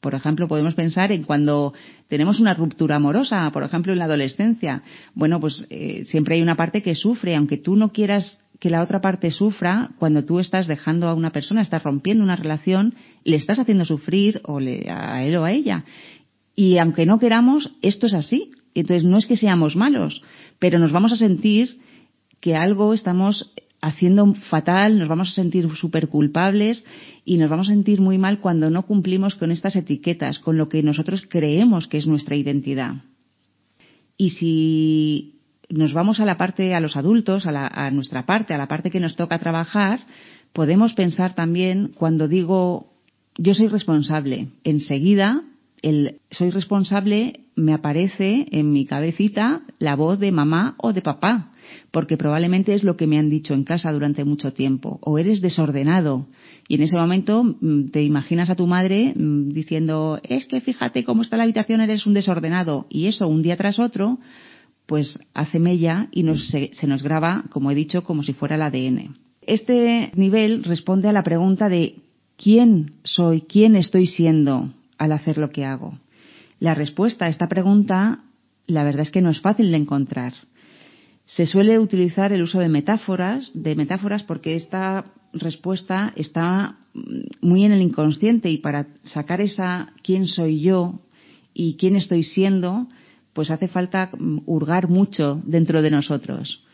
Por 0.00 0.14
ejemplo, 0.14 0.46
podemos 0.46 0.74
pensar 0.74 1.10
en 1.10 1.24
cuando 1.24 1.74
tenemos 2.06 2.38
una 2.38 2.54
ruptura 2.54 2.96
amorosa, 2.96 3.50
por 3.50 3.64
ejemplo, 3.64 3.92
en 3.92 3.98
la 3.98 4.04
adolescencia. 4.04 4.82
Bueno, 5.14 5.40
pues 5.40 5.66
eh, 5.70 6.04
siempre 6.06 6.36
hay 6.36 6.42
una 6.42 6.54
parte 6.54 6.82
que 6.82 6.94
sufre, 6.94 7.34
aunque 7.34 7.58
tú 7.58 7.74
no 7.74 7.90
quieras 7.90 8.38
que 8.60 8.70
la 8.70 8.82
otra 8.82 9.00
parte 9.00 9.30
sufra, 9.30 9.90
cuando 9.98 10.24
tú 10.24 10.40
estás 10.40 10.66
dejando 10.66 11.08
a 11.08 11.14
una 11.14 11.30
persona, 11.30 11.62
estás 11.62 11.82
rompiendo 11.82 12.24
una 12.24 12.36
relación, 12.36 12.94
le 13.24 13.36
estás 13.36 13.58
haciendo 13.58 13.84
sufrir 13.84 14.40
o 14.44 14.58
le, 14.58 14.90
a 14.90 15.24
él 15.24 15.36
o 15.36 15.44
a 15.44 15.52
ella. 15.52 15.84
Y 16.56 16.78
aunque 16.78 17.06
no 17.06 17.20
queramos, 17.20 17.72
esto 17.82 18.06
es 18.06 18.14
así. 18.14 18.50
Entonces, 18.80 19.04
no 19.04 19.18
es 19.18 19.26
que 19.26 19.36
seamos 19.36 19.76
malos, 19.76 20.22
pero 20.58 20.78
nos 20.78 20.92
vamos 20.92 21.12
a 21.12 21.16
sentir 21.16 21.78
que 22.40 22.54
algo 22.54 22.94
estamos 22.94 23.52
haciendo 23.80 24.34
fatal, 24.34 24.98
nos 24.98 25.08
vamos 25.08 25.30
a 25.30 25.34
sentir 25.34 25.68
súper 25.74 26.08
culpables 26.08 26.84
y 27.24 27.36
nos 27.36 27.48
vamos 27.48 27.68
a 27.68 27.72
sentir 27.72 28.00
muy 28.00 28.18
mal 28.18 28.40
cuando 28.40 28.70
no 28.70 28.82
cumplimos 28.86 29.34
con 29.34 29.50
estas 29.50 29.76
etiquetas, 29.76 30.38
con 30.38 30.58
lo 30.58 30.68
que 30.68 30.82
nosotros 30.82 31.24
creemos 31.28 31.86
que 31.86 31.98
es 31.98 32.06
nuestra 32.06 32.36
identidad. 32.36 32.94
Y 34.16 34.30
si 34.30 35.34
nos 35.68 35.92
vamos 35.92 36.18
a 36.18 36.24
la 36.24 36.36
parte, 36.36 36.74
a 36.74 36.80
los 36.80 36.96
adultos, 36.96 37.46
a, 37.46 37.86
a 37.86 37.90
nuestra 37.90 38.26
parte, 38.26 38.54
a 38.54 38.58
la 38.58 38.68
parte 38.68 38.90
que 38.90 39.00
nos 39.00 39.14
toca 39.14 39.38
trabajar, 39.38 40.00
podemos 40.52 40.94
pensar 40.94 41.34
también 41.34 41.92
cuando 41.94 42.26
digo 42.26 42.92
yo 43.36 43.54
soy 43.54 43.68
responsable, 43.68 44.48
enseguida 44.64 45.44
el 45.82 46.20
soy 46.30 46.50
responsable 46.50 47.40
me 47.56 47.72
aparece 47.72 48.46
en 48.50 48.72
mi 48.72 48.86
cabecita 48.86 49.62
la 49.78 49.96
voz 49.96 50.18
de 50.18 50.32
mamá 50.32 50.74
o 50.78 50.92
de 50.92 51.02
papá, 51.02 51.52
porque 51.90 52.16
probablemente 52.16 52.74
es 52.74 52.84
lo 52.84 52.96
que 52.96 53.06
me 53.06 53.18
han 53.18 53.30
dicho 53.30 53.54
en 53.54 53.64
casa 53.64 53.92
durante 53.92 54.24
mucho 54.24 54.52
tiempo. 54.52 54.98
O 55.02 55.18
eres 55.18 55.40
desordenado. 55.40 56.26
Y 56.68 56.76
en 56.76 56.82
ese 56.82 56.96
momento 56.96 57.42
mm, 57.44 57.90
te 57.90 58.02
imaginas 58.02 58.50
a 58.50 58.54
tu 58.54 58.66
madre 58.66 59.12
mm, 59.14 59.50
diciendo, 59.50 60.20
es 60.22 60.46
que 60.46 60.60
fíjate 60.60 61.04
cómo 61.04 61.22
está 61.22 61.36
la 61.36 61.44
habitación, 61.44 61.80
eres 61.80 62.06
un 62.06 62.14
desordenado. 62.14 62.86
Y 62.88 63.06
eso 63.06 63.28
un 63.28 63.42
día 63.42 63.56
tras 63.56 63.78
otro, 63.78 64.18
pues 64.86 65.18
hace 65.34 65.58
mella 65.58 66.08
y 66.12 66.24
se, 66.36 66.70
se 66.72 66.86
nos 66.86 67.02
graba, 67.02 67.44
como 67.50 67.70
he 67.70 67.74
dicho, 67.74 68.04
como 68.04 68.22
si 68.22 68.32
fuera 68.32 68.56
el 68.56 68.62
ADN. 68.62 69.16
Este 69.42 70.12
nivel 70.14 70.64
responde 70.64 71.08
a 71.08 71.12
la 71.12 71.22
pregunta 71.22 71.68
de 71.68 71.96
¿quién 72.36 72.92
soy? 73.02 73.42
¿Quién 73.42 73.76
estoy 73.76 74.06
siendo? 74.06 74.70
Al 74.98 75.12
hacer 75.12 75.38
lo 75.38 75.50
que 75.50 75.64
hago? 75.64 75.98
La 76.60 76.74
respuesta 76.74 77.26
a 77.26 77.28
esta 77.28 77.48
pregunta, 77.48 78.24
la 78.66 78.84
verdad 78.84 79.02
es 79.02 79.10
que 79.10 79.22
no 79.22 79.30
es 79.30 79.40
fácil 79.40 79.70
de 79.70 79.76
encontrar. 79.76 80.34
Se 81.24 81.46
suele 81.46 81.78
utilizar 81.78 82.32
el 82.32 82.42
uso 82.42 82.58
de 82.58 82.68
metáforas, 82.68 83.50
de 83.54 83.76
metáforas 83.76 84.22
porque 84.24 84.56
esta 84.56 85.04
respuesta 85.32 86.12
está 86.16 86.78
muy 87.40 87.64
en 87.64 87.72
el 87.72 87.82
inconsciente 87.82 88.50
y 88.50 88.58
para 88.58 88.86
sacar 89.04 89.40
esa 89.40 89.92
quién 90.02 90.26
soy 90.26 90.60
yo 90.60 91.00
y 91.54 91.76
quién 91.76 91.96
estoy 91.96 92.24
siendo, 92.24 92.88
pues 93.34 93.50
hace 93.50 93.68
falta 93.68 94.10
hurgar 94.46 94.88
mucho 94.88 95.40
dentro 95.44 95.82
de 95.82 95.90
nosotros. 95.90 96.64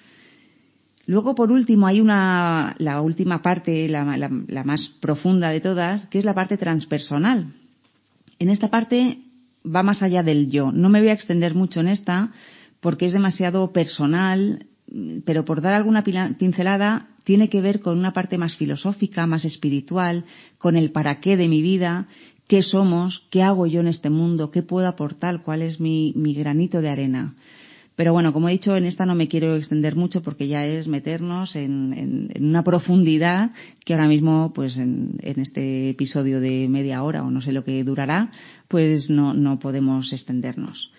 Luego, 1.06 1.34
por 1.34 1.52
último, 1.52 1.86
hay 1.86 2.00
una, 2.00 2.74
la 2.78 3.02
última 3.02 3.42
parte, 3.42 3.88
la 3.88 4.64
más 4.64 4.88
profunda 5.00 5.50
de 5.50 5.60
todas, 5.60 6.06
que 6.06 6.18
es 6.18 6.24
la 6.24 6.32
parte 6.32 6.56
transpersonal, 6.56 7.52
en 8.44 8.50
esta 8.50 8.68
parte 8.68 9.18
va 9.64 9.82
más 9.82 10.02
allá 10.02 10.22
del 10.22 10.50
yo. 10.50 10.70
No 10.70 10.88
me 10.90 11.00
voy 11.00 11.08
a 11.08 11.14
extender 11.14 11.54
mucho 11.54 11.80
en 11.80 11.88
esta 11.88 12.30
porque 12.80 13.06
es 13.06 13.14
demasiado 13.14 13.72
personal, 13.72 14.66
pero 15.24 15.46
por 15.46 15.62
dar 15.62 15.72
alguna 15.72 16.04
pincelada, 16.04 17.08
tiene 17.24 17.48
que 17.48 17.62
ver 17.62 17.80
con 17.80 17.98
una 17.98 18.12
parte 18.12 18.36
más 18.36 18.56
filosófica, 18.56 19.26
más 19.26 19.46
espiritual, 19.46 20.24
con 20.58 20.76
el 20.76 20.92
para 20.92 21.20
qué 21.20 21.38
de 21.38 21.48
mi 21.48 21.62
vida, 21.62 22.06
qué 22.46 22.60
somos, 22.60 23.26
qué 23.30 23.42
hago 23.42 23.66
yo 23.66 23.80
en 23.80 23.88
este 23.88 24.10
mundo, 24.10 24.50
qué 24.50 24.62
puedo 24.62 24.86
aportar, 24.86 25.42
cuál 25.42 25.62
es 25.62 25.80
mi, 25.80 26.12
granito 26.36 26.82
de 26.82 26.90
arena. 26.90 27.34
Pero 27.96 28.12
bueno, 28.12 28.32
como 28.32 28.48
he 28.48 28.52
dicho, 28.52 28.76
en 28.76 28.86
esta 28.86 29.06
no 29.06 29.14
me 29.14 29.28
quiero 29.28 29.54
extender 29.54 29.94
mucho 29.94 30.22
porque 30.22 30.48
ya 30.48 30.66
es 30.66 30.88
meternos 30.88 31.54
en, 31.54 32.28
una 32.40 32.64
profundidad 32.64 33.52
que 33.84 33.94
ahora 33.94 34.08
mismo, 34.08 34.52
pues 34.52 34.76
en, 34.76 35.16
este 35.22 35.90
episodio 35.90 36.40
de 36.40 36.68
media 36.68 37.04
hora 37.04 37.22
o 37.22 37.30
no 37.30 37.40
sé 37.40 37.52
lo 37.52 37.62
que 37.62 37.84
durará, 37.84 38.32
pues 38.66 39.10
no, 39.10 39.32
no 39.32 39.60
podemos 39.60 40.12
extendernos. 40.12 40.90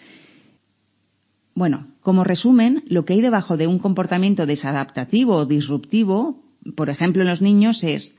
Bueno, 1.53 1.87
como 2.01 2.23
resumen, 2.23 2.83
lo 2.87 3.03
que 3.03 3.13
hay 3.13 3.21
debajo 3.21 3.57
de 3.57 3.67
un 3.67 3.79
comportamiento 3.79 4.45
desadaptativo 4.45 5.35
o 5.35 5.45
disruptivo, 5.45 6.43
por 6.75 6.89
ejemplo 6.89 7.23
en 7.23 7.29
los 7.29 7.41
niños, 7.41 7.83
es 7.83 8.17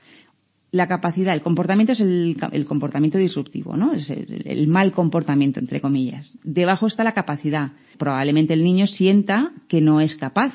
la 0.76 0.86
capacidad, 0.86 1.34
el 1.34 1.42
comportamiento 1.42 1.92
es 1.92 2.00
el, 2.00 2.66
comportamiento 2.66 3.18
disruptivo, 3.18 3.76
¿no? 3.76 3.94
Es 3.94 4.10
el, 4.10 4.68
mal 4.68 4.92
comportamiento, 4.92 5.60
entre 5.60 5.80
comillas. 5.80 6.38
Debajo 6.44 6.86
está 6.86 7.04
la 7.04 7.14
capacidad. 7.14 7.72
Probablemente 7.98 8.54
el 8.54 8.62
niño 8.62 8.86
sienta 8.86 9.52
que 9.68 9.80
no 9.80 10.00
es 10.00 10.14
capaz. 10.14 10.52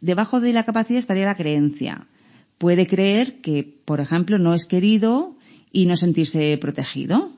Debajo 0.00 0.40
de 0.40 0.52
la 0.52 0.64
capacidad 0.64 1.00
estaría 1.00 1.26
la 1.26 1.34
creencia. 1.34 2.06
Puede 2.58 2.86
creer 2.86 3.40
que, 3.40 3.80
por 3.84 4.00
ejemplo, 4.00 4.38
no 4.38 4.54
es 4.54 4.64
querido 4.64 5.36
y 5.72 5.86
no 5.86 5.96
sentirse 5.96 6.56
protegido. 6.60 7.30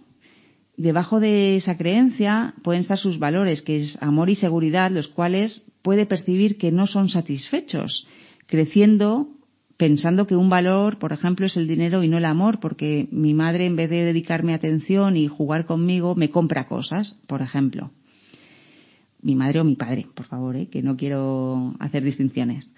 Debajo 0.77 1.21
de 1.21 1.57
esa 1.57 1.77
creencia 1.77 2.55
pueden 2.63 2.83
estar 2.83 2.99
sus 2.99 3.19
valores, 3.19 3.63
que 3.63 3.77
es 3.77 3.97
amor 4.03 4.29
y 4.29 4.35
seguridad, 4.35 4.91
los 4.91 5.09
cuales 5.09 5.65
puede 5.83 6.05
percibir 6.05 6.59
que 6.59 6.73
no 6.73 6.87
son 6.87 7.09
satisfechos, 7.09 8.07
creciendo 8.47 9.29
pensando 9.77 10.27
que 10.27 10.37
un 10.37 10.49
valor, 10.49 10.99
por 10.99 11.13
ejemplo, 11.13 11.47
es 11.47 11.57
el 11.57 11.67
dinero 11.67 12.03
y 12.03 12.09
no 12.09 12.19
el 12.19 12.25
amor, 12.25 12.61
porque 12.61 13.09
mi 13.11 13.35
madre, 13.35 13.67
en 13.67 13.77
vez 13.77 13.91
de 13.91 14.05
dedicarme 14.05 14.55
atención 14.55 15.17
y 15.17 15.27
jugar 15.29 15.67
conmigo, 15.67 16.15
me 16.15 16.31
compra 16.31 16.69
cosas, 16.69 17.21
por 17.27 17.43
ejemplo. 17.43 17.91
Mi 19.21 19.35
madre 19.35 19.61
o 19.61 19.65
mi 19.65 19.75
padre, 19.75 20.07
por 20.15 20.27
favor, 20.27 20.57
¿eh? 20.57 20.67
que 20.67 20.83
no 20.83 20.97
quiero 20.97 21.75
hacer 21.81 22.05
distinciones. 22.05 22.73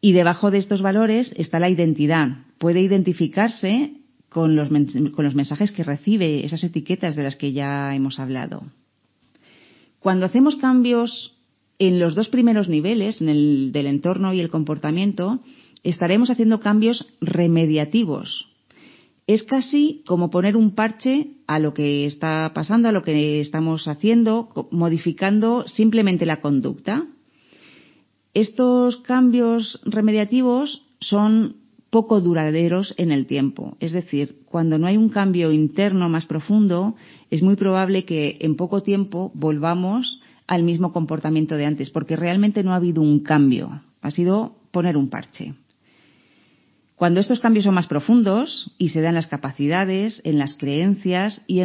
Y 0.00 0.12
debajo 0.12 0.50
de 0.50 0.58
estos 0.58 0.82
valores 0.82 1.32
está 1.36 1.58
la 1.58 1.70
identidad. 1.70 2.38
Puede 2.58 2.80
identificarse 2.80 3.92
con 4.28 4.56
los, 4.56 4.68
con 4.68 5.24
los 5.24 5.34
mensajes 5.34 5.72
que 5.72 5.84
recibe, 5.84 6.44
esas 6.44 6.64
etiquetas 6.64 7.16
de 7.16 7.22
las 7.22 7.36
que 7.36 7.52
ya 7.52 7.94
hemos 7.94 8.18
hablado. 8.18 8.62
Cuando 9.98 10.26
hacemos 10.26 10.56
cambios 10.56 11.36
en 11.78 11.98
los 11.98 12.14
dos 12.14 12.28
primeros 12.28 12.68
niveles, 12.68 13.20
en 13.20 13.28
el 13.28 13.72
del 13.72 13.86
entorno 13.86 14.32
y 14.32 14.40
el 14.40 14.50
comportamiento, 14.50 15.40
estaremos 15.82 16.30
haciendo 16.30 16.60
cambios 16.60 17.06
remediativos. 17.20 18.48
Es 19.26 19.44
casi 19.44 20.02
como 20.06 20.30
poner 20.30 20.56
un 20.56 20.74
parche 20.74 21.28
a 21.46 21.58
lo 21.58 21.72
que 21.72 22.06
está 22.06 22.50
pasando, 22.54 22.88
a 22.88 22.92
lo 22.92 23.02
que 23.02 23.40
estamos 23.40 23.86
haciendo, 23.86 24.48
modificando 24.72 25.66
simplemente 25.68 26.26
la 26.26 26.40
conducta. 26.40 27.06
Estos 28.34 28.96
cambios 28.98 29.80
remediativos 29.84 30.84
son 31.00 31.56
poco 31.90 32.20
duraderos 32.20 32.94
en 32.96 33.10
el 33.10 33.26
tiempo. 33.26 33.76
Es 33.80 33.92
decir, 33.92 34.42
cuando 34.46 34.78
no 34.78 34.86
hay 34.86 34.96
un 34.96 35.08
cambio 35.08 35.52
interno 35.52 36.08
más 36.08 36.26
profundo, 36.26 36.94
es 37.30 37.42
muy 37.42 37.56
probable 37.56 38.04
que 38.04 38.38
en 38.40 38.56
poco 38.56 38.82
tiempo 38.82 39.32
volvamos 39.34 40.20
al 40.46 40.62
mismo 40.62 40.92
comportamiento 40.92 41.56
de 41.56 41.66
antes, 41.66 41.90
porque 41.90 42.16
realmente 42.16 42.64
no 42.64 42.72
ha 42.72 42.76
habido 42.76 43.02
un 43.02 43.20
cambio, 43.20 43.82
ha 44.02 44.10
sido 44.10 44.56
poner 44.70 44.96
un 44.96 45.08
parche. 45.08 45.54
Cuando 47.00 47.20
estos 47.20 47.40
cambios 47.40 47.64
son 47.64 47.76
más 47.76 47.86
profundos 47.86 48.72
y 48.76 48.90
se 48.90 49.00
dan 49.00 49.12
en 49.12 49.14
las 49.14 49.26
capacidades, 49.26 50.20
en 50.22 50.38
las 50.38 50.52
creencias 50.52 51.42
y, 51.46 51.62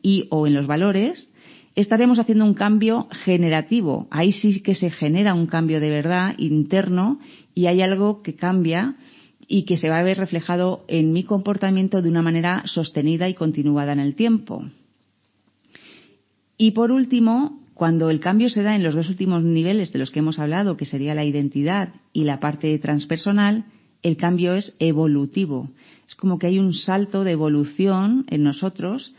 y 0.00 0.28
o 0.30 0.46
en 0.46 0.54
los 0.54 0.68
valores, 0.68 1.34
estaremos 1.74 2.20
haciendo 2.20 2.44
un 2.44 2.54
cambio 2.54 3.08
generativo. 3.10 4.06
Ahí 4.12 4.30
sí 4.30 4.60
que 4.60 4.76
se 4.76 4.92
genera 4.92 5.34
un 5.34 5.48
cambio 5.48 5.80
de 5.80 5.90
verdad 5.90 6.36
interno 6.38 7.18
y 7.52 7.66
hay 7.66 7.82
algo 7.82 8.22
que 8.22 8.36
cambia 8.36 8.94
y 9.48 9.64
que 9.64 9.76
se 9.76 9.88
va 9.88 9.98
a 9.98 10.04
ver 10.04 10.18
reflejado 10.18 10.84
en 10.86 11.12
mi 11.12 11.24
comportamiento 11.24 12.00
de 12.00 12.08
una 12.08 12.22
manera 12.22 12.62
sostenida 12.66 13.28
y 13.28 13.34
continuada 13.34 13.92
en 13.92 13.98
el 13.98 14.14
tiempo. 14.14 14.66
Y 16.58 16.70
por 16.70 16.92
último, 16.92 17.60
cuando 17.74 18.08
el 18.08 18.20
cambio 18.20 18.50
se 18.50 18.62
da 18.62 18.76
en 18.76 18.84
los 18.84 18.94
dos 18.94 19.08
últimos 19.08 19.42
niveles 19.42 19.92
de 19.92 19.98
los 19.98 20.12
que 20.12 20.20
hemos 20.20 20.38
hablado, 20.38 20.76
que 20.76 20.86
sería 20.86 21.16
la 21.16 21.24
identidad 21.24 21.88
y 22.12 22.22
la 22.22 22.38
parte 22.38 22.78
transpersonal, 22.78 23.64
el 24.02 24.16
cambio 24.16 24.54
es 24.54 24.76
evolutivo. 24.78 25.70
Es 26.06 26.14
como 26.14 26.38
que 26.38 26.46
hay 26.46 26.58
un 26.58 26.74
salto 26.74 27.24
de 27.24 27.32
evolución 27.32 28.24
en 28.28 28.42
nosotros 28.42 29.12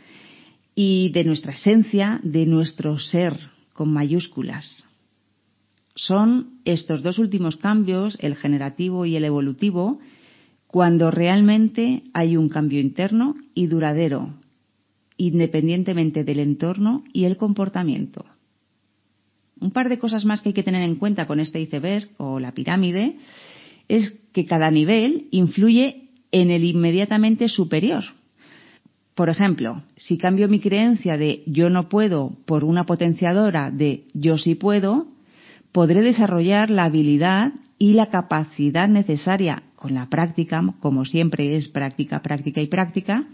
y 0.74 1.10
de 1.10 1.24
nuestra 1.24 1.52
esencia, 1.52 2.20
de 2.22 2.46
nuestro 2.46 2.98
ser, 2.98 3.38
con 3.72 3.92
mayúsculas. 3.92 4.84
Son 5.94 6.60
estos 6.64 7.02
dos 7.02 7.18
últimos 7.18 7.56
cambios, 7.56 8.16
el 8.20 8.36
generativo 8.36 9.04
y 9.04 9.16
el 9.16 9.24
evolutivo, 9.24 9.98
cuando 10.68 11.10
realmente 11.10 12.04
hay 12.12 12.36
un 12.36 12.48
cambio 12.48 12.78
interno 12.78 13.34
y 13.54 13.66
duradero, 13.66 14.34
independientemente 15.16 16.22
del 16.22 16.38
entorno 16.38 17.02
y 17.12 17.24
el 17.24 17.36
comportamiento. 17.36 18.24
Un 19.60 19.72
par 19.72 19.88
de 19.88 19.98
cosas 19.98 20.24
más 20.24 20.40
que 20.40 20.50
hay 20.50 20.54
que 20.54 20.62
tener 20.62 20.82
en 20.82 20.96
cuenta 20.96 21.26
con 21.26 21.40
este 21.40 21.60
iceberg 21.60 22.08
o 22.18 22.38
la 22.38 22.52
pirámide 22.52 23.16
es 23.88 24.12
que 24.32 24.44
cada 24.44 24.70
nivel 24.70 25.28
influye 25.30 26.08
en 26.30 26.50
el 26.50 26.64
inmediatamente 26.64 27.48
superior. 27.48 28.04
Por 29.14 29.30
ejemplo, 29.30 29.82
si 29.96 30.16
cambio 30.16 30.48
mi 30.48 30.60
creencia 30.60 31.16
de 31.16 31.42
yo 31.46 31.70
no 31.70 31.88
puedo 31.88 32.36
por 32.46 32.62
una 32.62 32.84
potenciadora 32.84 33.70
de 33.70 34.04
yo 34.14 34.38
sí 34.38 34.54
puedo, 34.54 35.08
podré 35.72 36.02
desarrollar 36.02 36.70
la 36.70 36.84
habilidad 36.84 37.52
y 37.78 37.94
la 37.94 38.06
capacidad 38.06 38.88
necesaria 38.88 39.64
con 39.74 39.94
la 39.94 40.08
práctica, 40.08 40.62
como 40.80 41.04
siempre 41.04 41.56
es 41.56 41.68
práctica, 41.68 42.22
práctica 42.22 42.60
y 42.60 42.66
práctica, 42.66 43.26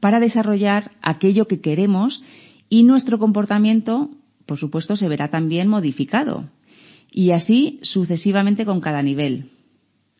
para 0.00 0.18
desarrollar 0.18 0.92
aquello 1.02 1.46
que 1.46 1.60
queremos 1.60 2.22
y 2.68 2.82
nuestro 2.82 3.18
comportamiento, 3.18 4.10
por 4.46 4.58
supuesto, 4.58 4.96
se 4.96 5.08
verá 5.08 5.28
también 5.28 5.68
modificado. 5.68 6.44
Y 7.10 7.30
así 7.30 7.78
sucesivamente 7.82 8.64
con 8.64 8.80
cada 8.80 9.02
nivel. 9.02 9.50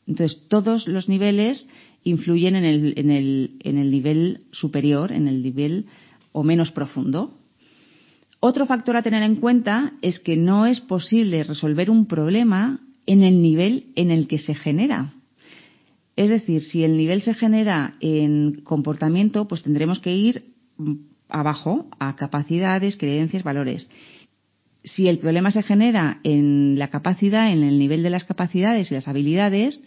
Entonces, 0.06 0.42
todos 0.48 0.88
los 0.88 1.08
niveles 1.08 1.68
influyen 2.04 2.56
en 2.56 2.64
el, 2.64 2.94
en 2.96 3.10
el, 3.10 3.56
en 3.60 3.78
el 3.78 3.90
nivel 3.90 4.40
superior, 4.50 5.12
en 5.12 5.28
el 5.28 5.42
nivel 5.42 5.86
o 6.32 6.42
menos 6.42 6.72
profundo. 6.72 7.38
Otro 8.40 8.66
factor 8.66 8.96
a 8.96 9.02
tener 9.02 9.22
en 9.22 9.36
cuenta 9.36 9.92
es 10.02 10.18
que 10.18 10.36
no 10.36 10.66
es 10.66 10.80
posible 10.80 11.44
resolver 11.44 11.90
un 11.90 12.06
problema 12.06 12.80
en 13.06 13.22
el 13.22 13.40
nivel 13.40 13.86
en 13.94 14.10
el 14.10 14.26
que 14.26 14.38
se 14.38 14.54
genera. 14.54 15.12
Es 16.16 16.28
decir, 16.28 16.62
si 16.62 16.84
el 16.84 16.96
nivel 16.96 17.22
se 17.22 17.34
genera 17.34 17.94
en 18.00 18.62
comportamiento, 18.64 19.46
pues 19.48 19.62
tendremos 19.62 20.00
que 20.00 20.14
ir 20.14 20.44
abajo 21.28 21.88
a 21.98 22.16
capacidades, 22.16 22.96
creencias, 22.96 23.44
valores. 23.44 23.90
Si 24.84 25.08
el 25.08 25.18
problema 25.18 25.50
se 25.50 25.62
genera 25.62 26.20
en 26.24 26.78
la 26.78 26.90
capacidad, 26.90 27.52
en 27.52 27.62
el 27.62 27.78
nivel 27.78 28.02
de 28.02 28.10
las 28.10 28.24
capacidades 28.24 28.90
y 28.90 28.94
las 28.94 29.08
habilidades, 29.08 29.84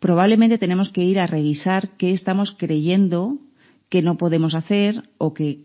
probablemente 0.00 0.58
tenemos 0.58 0.90
que 0.90 1.04
ir 1.04 1.18
a 1.18 1.26
revisar 1.26 1.96
qué 1.96 2.12
estamos 2.12 2.52
creyendo 2.52 3.38
que 3.88 4.02
no 4.02 4.16
podemos 4.16 4.54
hacer 4.54 5.08
o 5.18 5.32
qué 5.34 5.64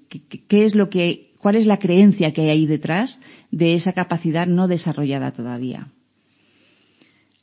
es 0.49 0.75
lo 0.75 0.89
que, 0.89 1.33
cuál 1.39 1.55
es 1.55 1.65
la 1.65 1.79
creencia 1.79 2.31
que 2.31 2.41
hay 2.41 2.49
ahí 2.49 2.65
detrás 2.65 3.19
de 3.51 3.75
esa 3.75 3.93
capacidad 3.93 4.47
no 4.47 4.67
desarrollada 4.67 5.31
todavía. 5.31 5.87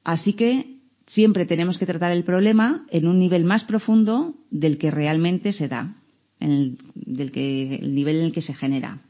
Así 0.04 0.32
que 0.32 0.78
siempre 1.06 1.44
tenemos 1.44 1.78
que 1.78 1.86
tratar 1.86 2.12
el 2.12 2.24
problema 2.24 2.86
en 2.90 3.06
un 3.06 3.18
nivel 3.18 3.44
más 3.44 3.64
profundo 3.64 4.34
del 4.50 4.78
que 4.78 4.90
realmente 4.90 5.52
se 5.52 5.68
da, 5.68 5.96
en 6.40 6.50
el, 6.50 6.78
del 6.94 7.30
que, 7.30 7.76
el 7.76 7.94
nivel 7.94 8.16
en 8.16 8.24
el 8.24 8.32
que 8.32 8.42
se 8.42 8.54
genera. 8.54 9.02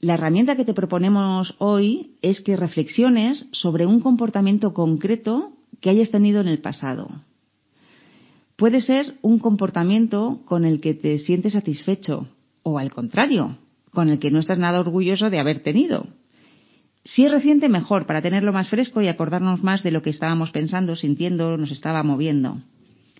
La 0.00 0.14
herramienta 0.14 0.56
que 0.56 0.64
te 0.64 0.74
proponemos 0.74 1.54
hoy 1.58 2.16
es 2.20 2.40
que 2.42 2.56
reflexiones 2.56 3.48
sobre 3.52 3.86
un 3.86 4.00
comportamiento 4.00 4.74
concreto 4.74 5.55
que 5.80 5.90
hayas 5.90 6.10
tenido 6.10 6.40
en 6.40 6.48
el 6.48 6.58
pasado. 6.58 7.08
Puede 8.56 8.80
ser 8.80 9.14
un 9.20 9.38
comportamiento 9.38 10.40
con 10.46 10.64
el 10.64 10.80
que 10.80 10.94
te 10.94 11.18
sientes 11.18 11.52
satisfecho 11.52 12.28
o 12.62 12.78
al 12.78 12.90
contrario, 12.90 13.58
con 13.92 14.08
el 14.08 14.18
que 14.18 14.30
no 14.30 14.38
estás 14.38 14.58
nada 14.58 14.80
orgulloso 14.80 15.30
de 15.30 15.38
haber 15.38 15.60
tenido. 15.60 16.06
Si 17.04 17.24
es 17.24 17.30
reciente, 17.30 17.68
mejor, 17.68 18.06
para 18.06 18.22
tenerlo 18.22 18.52
más 18.52 18.68
fresco 18.68 19.00
y 19.00 19.08
acordarnos 19.08 19.62
más 19.62 19.82
de 19.82 19.92
lo 19.92 20.02
que 20.02 20.10
estábamos 20.10 20.50
pensando, 20.50 20.96
sintiendo, 20.96 21.56
nos 21.56 21.70
estaba 21.70 22.02
moviendo. 22.02 22.58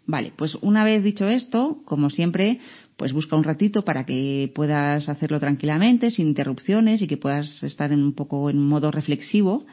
Vale, 0.06 0.32
pues 0.36 0.56
una 0.62 0.82
vez 0.82 1.04
dicho 1.04 1.28
esto, 1.28 1.78
como 1.84 2.10
siempre, 2.10 2.58
pues 2.96 3.12
busca 3.12 3.36
un 3.36 3.44
ratito 3.44 3.84
para 3.84 4.04
que 4.04 4.50
puedas 4.54 5.08
hacerlo 5.08 5.38
tranquilamente, 5.38 6.10
sin 6.10 6.28
interrupciones 6.28 7.02
y 7.02 7.06
que 7.06 7.16
puedas 7.16 7.62
estar 7.62 7.92
en 7.92 8.02
un 8.02 8.14
poco 8.14 8.50
en 8.50 8.58
modo 8.58 8.90
reflexivo 8.90 9.66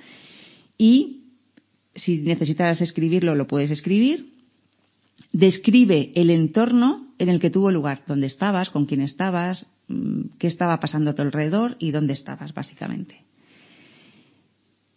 y 0.78 1.23
si 1.96 2.18
necesitas 2.18 2.82
escribirlo, 2.82 3.36
lo 3.36 3.48
puedes 3.48 3.72
escribir. 3.72 4.34
Describe 5.32 6.12
el 6.16 6.30
entorno 6.30 7.08
en 7.20 7.30
el 7.30 7.40
que 7.40 7.50
tuvo 7.50 7.72
lugar, 7.72 8.02
dónde 8.08 8.28
estabas, 8.28 8.70
con 8.70 8.86
quién 8.86 9.02
estabas, 9.02 9.72
mm, 9.88 10.38
qué 10.40 10.48
estaba 10.48 10.80
pasando 10.80 11.12
a 11.12 11.16
tu 11.16 11.22
alrededor 11.22 11.76
y 11.80 11.92
dónde 11.92 12.14
estabas, 12.14 12.54
básicamente. 12.54 13.22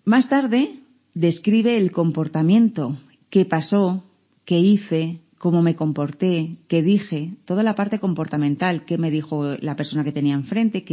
Más 0.05 0.29
tarde, 0.29 0.81
describe 1.15 1.77
el 1.77 1.91
comportamiento, 1.91 2.99
qué 3.31 3.45
pasó, 3.45 4.05
qué 4.45 4.59
hice, 4.59 5.21
cómo 5.39 5.63
me 5.63 5.75
comporté, 5.75 6.57
qué 6.69 6.83
dije, 6.83 7.33
toda 7.45 7.63
la 7.63 7.75
parte 7.75 7.99
comportamental, 7.99 8.85
qué 8.85 8.99
me 8.99 9.11
dijo 9.11 9.57
la 9.61 9.77
persona 9.77 10.05
que 10.05 10.13
tenía 10.13 10.35
enfrente, 10.35 10.85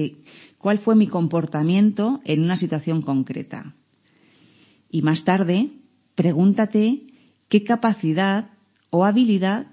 cuál 0.58 0.80
fue 0.80 0.96
mi 0.96 1.08
comportamiento 1.08 2.22
en 2.26 2.44
una 2.44 2.58
situación 2.58 3.02
concreta. 3.02 3.76
Y 4.90 5.02
más 5.02 5.24
tarde, 5.24 5.70
pregúntate 6.16 7.04
qué 7.50 7.64
capacidad 7.64 8.50
o 8.90 9.06
habilidad 9.06 9.68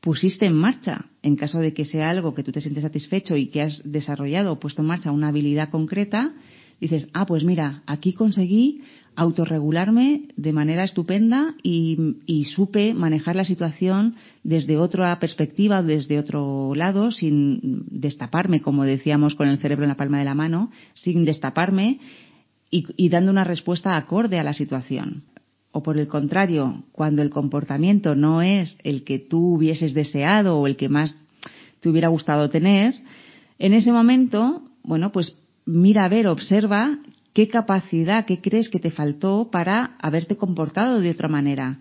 pusiste 0.00 0.46
en 0.46 0.54
marcha, 0.54 1.06
en 1.22 1.36
caso 1.36 1.58
de 1.58 1.72
que 1.72 1.84
sea 1.84 2.10
algo 2.10 2.34
que 2.34 2.44
tú 2.44 2.52
te 2.52 2.60
sientes 2.60 2.82
satisfecho 2.82 3.36
y 3.36 3.48
que 3.48 3.62
has 3.62 3.82
desarrollado 3.84 4.52
o 4.52 4.60
puesto 4.60 4.82
en 4.82 4.88
marcha 4.88 5.10
una 5.10 5.28
habilidad 5.28 5.70
concreta, 5.70 6.32
dices, 6.80 7.08
ah, 7.12 7.26
pues 7.26 7.42
mira, 7.42 7.82
aquí 7.86 8.12
conseguí 8.12 8.82
autorregularme 9.16 10.28
de 10.36 10.52
manera 10.52 10.84
estupenda 10.84 11.54
y, 11.62 12.44
supe 12.54 12.94
manejar 12.94 13.34
la 13.34 13.44
situación 13.44 14.14
desde 14.44 14.76
otra 14.76 15.18
perspectiva, 15.18 15.82
desde 15.82 16.18
otro 16.18 16.74
lado, 16.74 17.10
sin 17.10 17.84
destaparme, 17.90 18.60
como 18.60 18.84
decíamos 18.84 19.34
con 19.34 19.48
el 19.48 19.58
cerebro 19.58 19.84
en 19.84 19.88
la 19.88 19.96
palma 19.96 20.18
de 20.18 20.26
la 20.26 20.34
mano, 20.34 20.70
sin 20.94 21.24
destaparme 21.24 21.98
y 22.70 23.08
dando 23.08 23.30
una 23.30 23.44
respuesta 23.44 23.96
acorde 23.96 24.38
a 24.38 24.44
la 24.44 24.52
situación. 24.52 25.24
O 25.76 25.82
por 25.82 25.98
el 25.98 26.08
contrario, 26.08 26.84
cuando 26.90 27.20
el 27.20 27.28
comportamiento 27.28 28.14
no 28.14 28.40
es 28.40 28.78
el 28.82 29.04
que 29.04 29.18
tú 29.18 29.56
hubieses 29.56 29.92
deseado 29.92 30.58
o 30.58 30.66
el 30.66 30.74
que 30.74 30.88
más 30.88 31.18
te 31.80 31.90
hubiera 31.90 32.08
gustado 32.08 32.48
tener, 32.48 32.94
en 33.58 33.74
ese 33.74 33.92
momento, 33.92 34.62
bueno, 34.82 35.12
pues 35.12 35.36
mira 35.66 36.06
a 36.06 36.08
ver, 36.08 36.28
observa 36.28 36.96
qué 37.34 37.48
capacidad, 37.48 38.24
qué 38.24 38.40
crees 38.40 38.70
que 38.70 38.78
te 38.78 38.90
faltó 38.90 39.50
para 39.52 39.98
haberte 39.98 40.38
comportado 40.38 40.98
de 41.00 41.10
otra 41.10 41.28
manera. 41.28 41.80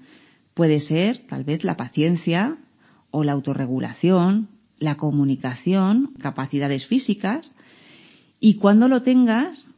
Puede 0.56 0.82
ser 0.82 1.20
tal 1.30 1.46
vez 1.46 1.64
la 1.64 1.78
paciencia 1.78 2.58
o 3.12 3.24
la 3.24 3.32
autorregulación, 3.32 4.50
la 4.78 4.98
comunicación, 4.98 6.12
capacidades 6.20 6.86
físicas. 6.86 7.56
Y 8.42 8.56
cuando 8.56 8.90
lo 8.90 9.04
tengas, 9.04 9.74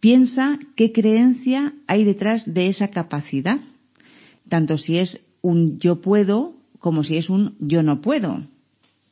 piensa 0.00 0.58
qué 0.76 0.92
creencia 0.92 1.74
hay 1.86 2.04
detrás 2.04 2.52
de 2.52 2.68
esa 2.68 2.88
capacidad, 2.88 3.60
tanto 4.48 4.78
si 4.78 4.98
es 4.98 5.26
un 5.42 5.78
yo 5.78 6.00
puedo 6.00 6.54
como 6.78 7.04
si 7.04 7.16
es 7.18 7.30
un 7.30 7.56
yo 7.60 7.82
no 7.82 8.00
puedo. 8.00 8.42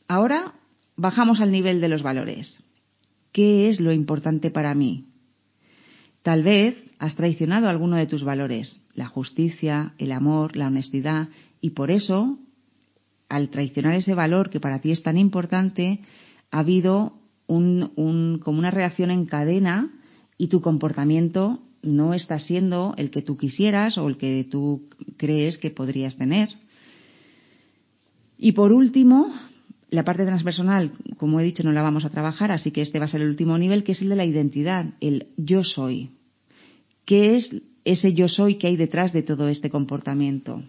Ahora 0.09 0.55
bajamos 0.97 1.41
al 1.41 1.53
nivel 1.53 1.81
de 1.81 1.89
los 1.89 2.03
valores. 2.03 2.65
¿Qué 3.33 3.69
es 3.69 3.79
lo 3.79 3.93
importante 3.93 4.51
para 4.51 4.75
mí? 4.75 5.05
Tal 6.23 6.43
vez 6.43 6.77
has 6.99 7.15
traicionado 7.15 7.69
alguno 7.69 7.97
de 7.97 8.07
tus 8.07 8.25
valores, 8.25 8.83
la 8.95 9.07
justicia, 9.07 9.93
el 9.99 10.13
amor, 10.13 10.57
la 10.57 10.67
honestidad, 10.67 11.29
y 11.61 11.71
por 11.71 11.91
eso, 11.91 12.39
al 13.29 13.51
traicionar 13.51 13.95
ese 13.95 14.15
valor 14.15 14.51
que 14.51 14.61
para 14.61 14.81
ti 14.81 14.91
es 14.91 15.03
tan 15.03 15.17
importante, 15.17 16.01
ha 16.51 16.61
habido 16.61 17.13
un, 17.47 18.41
como 18.43 18.59
una 18.59 18.71
reacción 18.71 19.11
en 19.11 19.27
cadena 19.27 19.91
y 20.39 20.47
tu 20.47 20.61
comportamiento 20.61 21.61
no 21.83 22.15
está 22.15 22.39
siendo 22.39 22.95
el 22.97 23.11
que 23.11 23.23
tú 23.23 23.37
quisieras 23.37 23.99
o 23.99 24.09
el 24.09 24.17
que 24.17 24.47
tú 24.49 24.89
crees 25.17 25.59
que 25.59 25.71
podrías 25.71 26.17
tener. 26.17 26.49
Y 28.39 28.53
por 28.53 28.73
último, 28.73 29.33
la 29.91 30.05
parte 30.05 30.25
transpersonal, 30.25 30.93
como 31.17 31.41
he 31.41 31.45
dicho, 31.45 31.63
no 31.65 31.73
la 31.73 31.83
vamos 31.83 32.05
a 32.05 32.11
trabajar, 32.11 32.53
así 32.53 32.71
que 32.71 32.83
este 32.83 32.99
va 32.99 33.07
a 33.07 33.09
ser 33.09 33.21
el 33.21 33.29
último 33.29 33.59
nivel, 33.59 33.85
que 33.85 33.93
es 33.93 34.01
el 34.01 34.09
de 34.09 34.17
la 34.17 34.25
identidad, 34.25 34.95
el 35.01 35.27
yo 35.37 35.65
soy. 35.65 36.11
¿Qué 37.05 37.37
es 37.37 37.55
ese 37.85 38.15
yo 38.15 38.29
soy 38.29 38.57
que 38.57 38.69
hay 38.69 38.77
detrás 38.77 39.13
de 39.13 39.23
todo 39.23 39.49
este 39.49 39.71
comportamiento? 39.71 40.63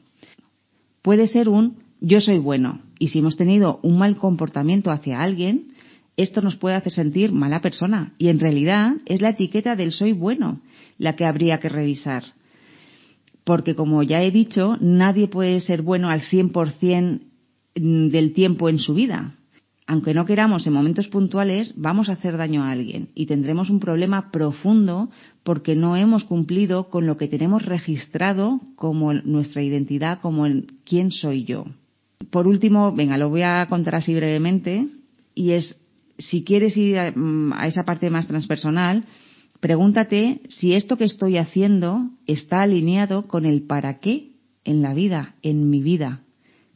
Puede 1.02 1.28
ser 1.28 1.48
un 1.48 1.78
yo 2.02 2.22
soy 2.22 2.40
bueno, 2.40 2.82
y 2.98 3.10
si 3.10 3.20
hemos 3.20 3.36
tenido 3.36 3.80
un 3.84 3.98
mal 3.98 4.16
comportamiento 4.16 4.90
hacia 4.90 5.22
alguien, 5.22 5.69
esto 6.22 6.42
nos 6.42 6.56
puede 6.56 6.76
hacer 6.76 6.92
sentir 6.92 7.32
mala 7.32 7.62
persona, 7.62 8.14
y 8.18 8.30
en 8.30 8.40
realidad 8.40 8.94
es 9.06 9.22
la 9.22 9.30
etiqueta 9.30 9.76
del 9.76 9.92
soy 9.92 10.14
bueno 10.14 10.62
la 10.98 11.16
que 11.16 11.26
habría 11.26 11.60
que 11.60 11.70
revisar. 11.70 12.24
Porque 13.44 13.74
como 13.74 14.04
ya 14.04 14.22
he 14.22 14.32
dicho, 14.32 14.78
nadie 14.80 15.28
puede 15.28 15.60
ser 15.60 15.82
bueno 15.82 16.10
al 16.10 16.22
100% 16.22 17.30
Mm, 17.80 18.10
del 18.10 18.34
tiempo 18.34 18.70
en 18.70 18.80
su 18.80 18.94
vida. 18.94 19.36
Aunque 19.88 20.14
no 20.14 20.26
queramos 20.26 20.68
en 20.68 20.74
momentos 20.74 21.08
puntuales, 21.08 21.74
vamos 21.78 22.10
a 22.10 22.14
hacer 22.14 22.38
daño 22.38 22.64
a 22.64 22.72
alguien 22.72 23.10
y 23.16 23.26
tendremos 23.26 23.70
un 23.70 23.80
problema 23.80 24.32
profundo 24.32 25.10
porque 25.44 25.76
no 25.76 25.96
hemos 25.96 26.26
cumplido 26.26 26.90
con 26.90 27.08
lo 27.08 27.18
que 27.18 27.28
tenemos 27.28 27.66
registrado 27.66 28.60
como 28.76 29.14
nuestra 29.14 29.64
identidad, 29.64 30.20
como 30.22 30.46
el 30.46 30.68
quién 30.84 31.10
soy 31.12 31.44
yo. 31.46 31.66
Por 32.30 32.48
último, 32.48 32.94
venga, 32.94 33.18
lo 33.18 33.30
voy 33.30 33.42
a 33.42 33.66
contar 33.68 33.96
así 33.96 34.14
brevemente 34.14 34.88
y 35.34 35.52
es, 35.52 35.79
si 36.20 36.44
quieres 36.44 36.78
ir 36.78 37.00
a, 37.00 37.12
mm, 37.12 37.54
a 37.54 37.68
esa 37.68 37.84
parte 37.84 38.10
más 38.10 38.28
transpersonal, 38.28 39.06
pregúntate 39.60 40.42
si 40.50 40.74
esto 40.74 40.98
que 40.98 41.06
estoy 41.06 41.38
haciendo 41.38 42.12
está 42.28 42.62
alineado 42.62 43.24
con 43.24 43.46
el 43.46 43.64
para 43.64 44.00
qué 44.00 44.34
en 44.64 44.82
la 44.82 44.94
vida, 44.94 45.36
en 45.42 45.70
mi 45.70 45.82
vida, 45.82 46.22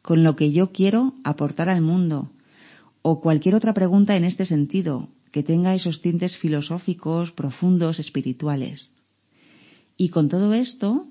con 0.02 0.24
lo 0.24 0.36
que 0.36 0.52
yo 0.52 0.72
quiero 0.72 1.14
aportar 1.24 1.70
al 1.70 1.82
mundo, 1.82 2.32
o 3.02 3.22
cualquier 3.22 3.56
otra 3.56 3.74
pregunta 3.74 4.16
en 4.16 4.24
este 4.24 4.46
sentido, 4.46 5.10
que 5.32 5.44
tenga 5.44 5.76
esos 5.76 6.02
tintes 6.02 6.38
filosóficos, 6.38 7.32
profundos, 7.32 8.00
espirituales. 8.00 8.94
Y 9.98 10.10
con 10.10 10.30
todo 10.30 10.54
esto 10.54 11.08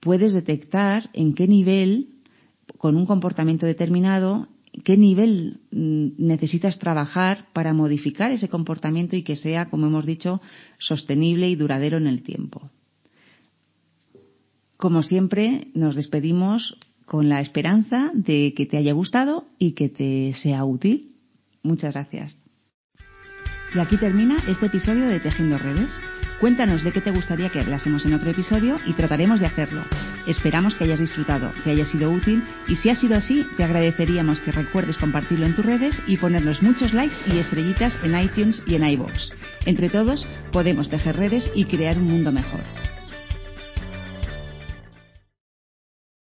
puedes 0.00 0.32
detectar 0.32 1.10
en 1.12 1.34
qué 1.34 1.46
nivel, 1.46 2.08
con 2.78 2.96
un 2.96 3.04
comportamiento 3.04 3.66
determinado, 3.66 4.48
qué 4.84 4.96
nivel 4.96 5.60
mm, 5.70 6.08
necesitas 6.18 6.78
trabajar 6.78 7.46
para 7.52 7.72
modificar 7.72 8.30
ese 8.30 8.48
comportamiento 8.48 9.16
y 9.16 9.22
que 9.22 9.36
sea, 9.36 9.66
como 9.66 9.86
hemos 9.86 10.06
dicho, 10.06 10.40
sostenible 10.78 11.48
y 11.48 11.56
duradero 11.56 11.98
en 11.98 12.06
el 12.06 12.22
tiempo. 12.22 12.70
Como 14.76 15.02
siempre, 15.02 15.68
nos 15.74 15.96
despedimos 15.96 16.78
con 17.04 17.28
la 17.28 17.40
esperanza 17.40 18.10
de 18.14 18.54
que 18.54 18.66
te 18.66 18.76
haya 18.76 18.92
gustado 18.92 19.46
y 19.58 19.72
que 19.72 19.88
te 19.88 20.34
sea 20.34 20.64
útil. 20.64 21.16
Muchas 21.62 21.94
gracias. 21.94 22.36
Y 23.74 23.78
aquí 23.80 23.96
termina 23.96 24.42
este 24.48 24.66
episodio 24.66 25.08
de 25.08 25.20
Tejiendo 25.20 25.58
Redes. 25.58 25.90
Cuéntanos 26.40 26.84
de 26.84 26.92
qué 26.92 27.00
te 27.00 27.10
gustaría 27.10 27.48
que 27.48 27.58
hablásemos 27.58 28.06
en 28.06 28.14
otro 28.14 28.30
episodio 28.30 28.78
y 28.86 28.92
trataremos 28.92 29.40
de 29.40 29.46
hacerlo. 29.46 29.82
Esperamos 30.24 30.76
que 30.76 30.84
hayas 30.84 31.00
disfrutado, 31.00 31.52
que 31.64 31.70
haya 31.70 31.84
sido 31.84 32.12
útil 32.12 32.44
y 32.68 32.76
si 32.76 32.90
ha 32.90 32.94
sido 32.94 33.16
así, 33.16 33.44
te 33.56 33.64
agradeceríamos 33.64 34.40
que 34.40 34.52
recuerdes 34.52 34.98
compartirlo 34.98 35.46
en 35.46 35.56
tus 35.56 35.66
redes 35.66 36.00
y 36.06 36.16
ponernos 36.16 36.62
muchos 36.62 36.92
likes 36.92 37.16
y 37.26 37.38
estrellitas 37.38 37.98
en 38.04 38.16
iTunes 38.16 38.62
y 38.66 38.76
en 38.76 38.86
iVoox. 38.86 39.30
Entre 39.64 39.88
todos, 39.88 40.28
podemos 40.52 40.88
tejer 40.88 41.16
redes 41.16 41.50
y 41.56 41.64
crear 41.64 41.98
un 41.98 42.04
mundo 42.04 42.30
mejor. 42.30 42.60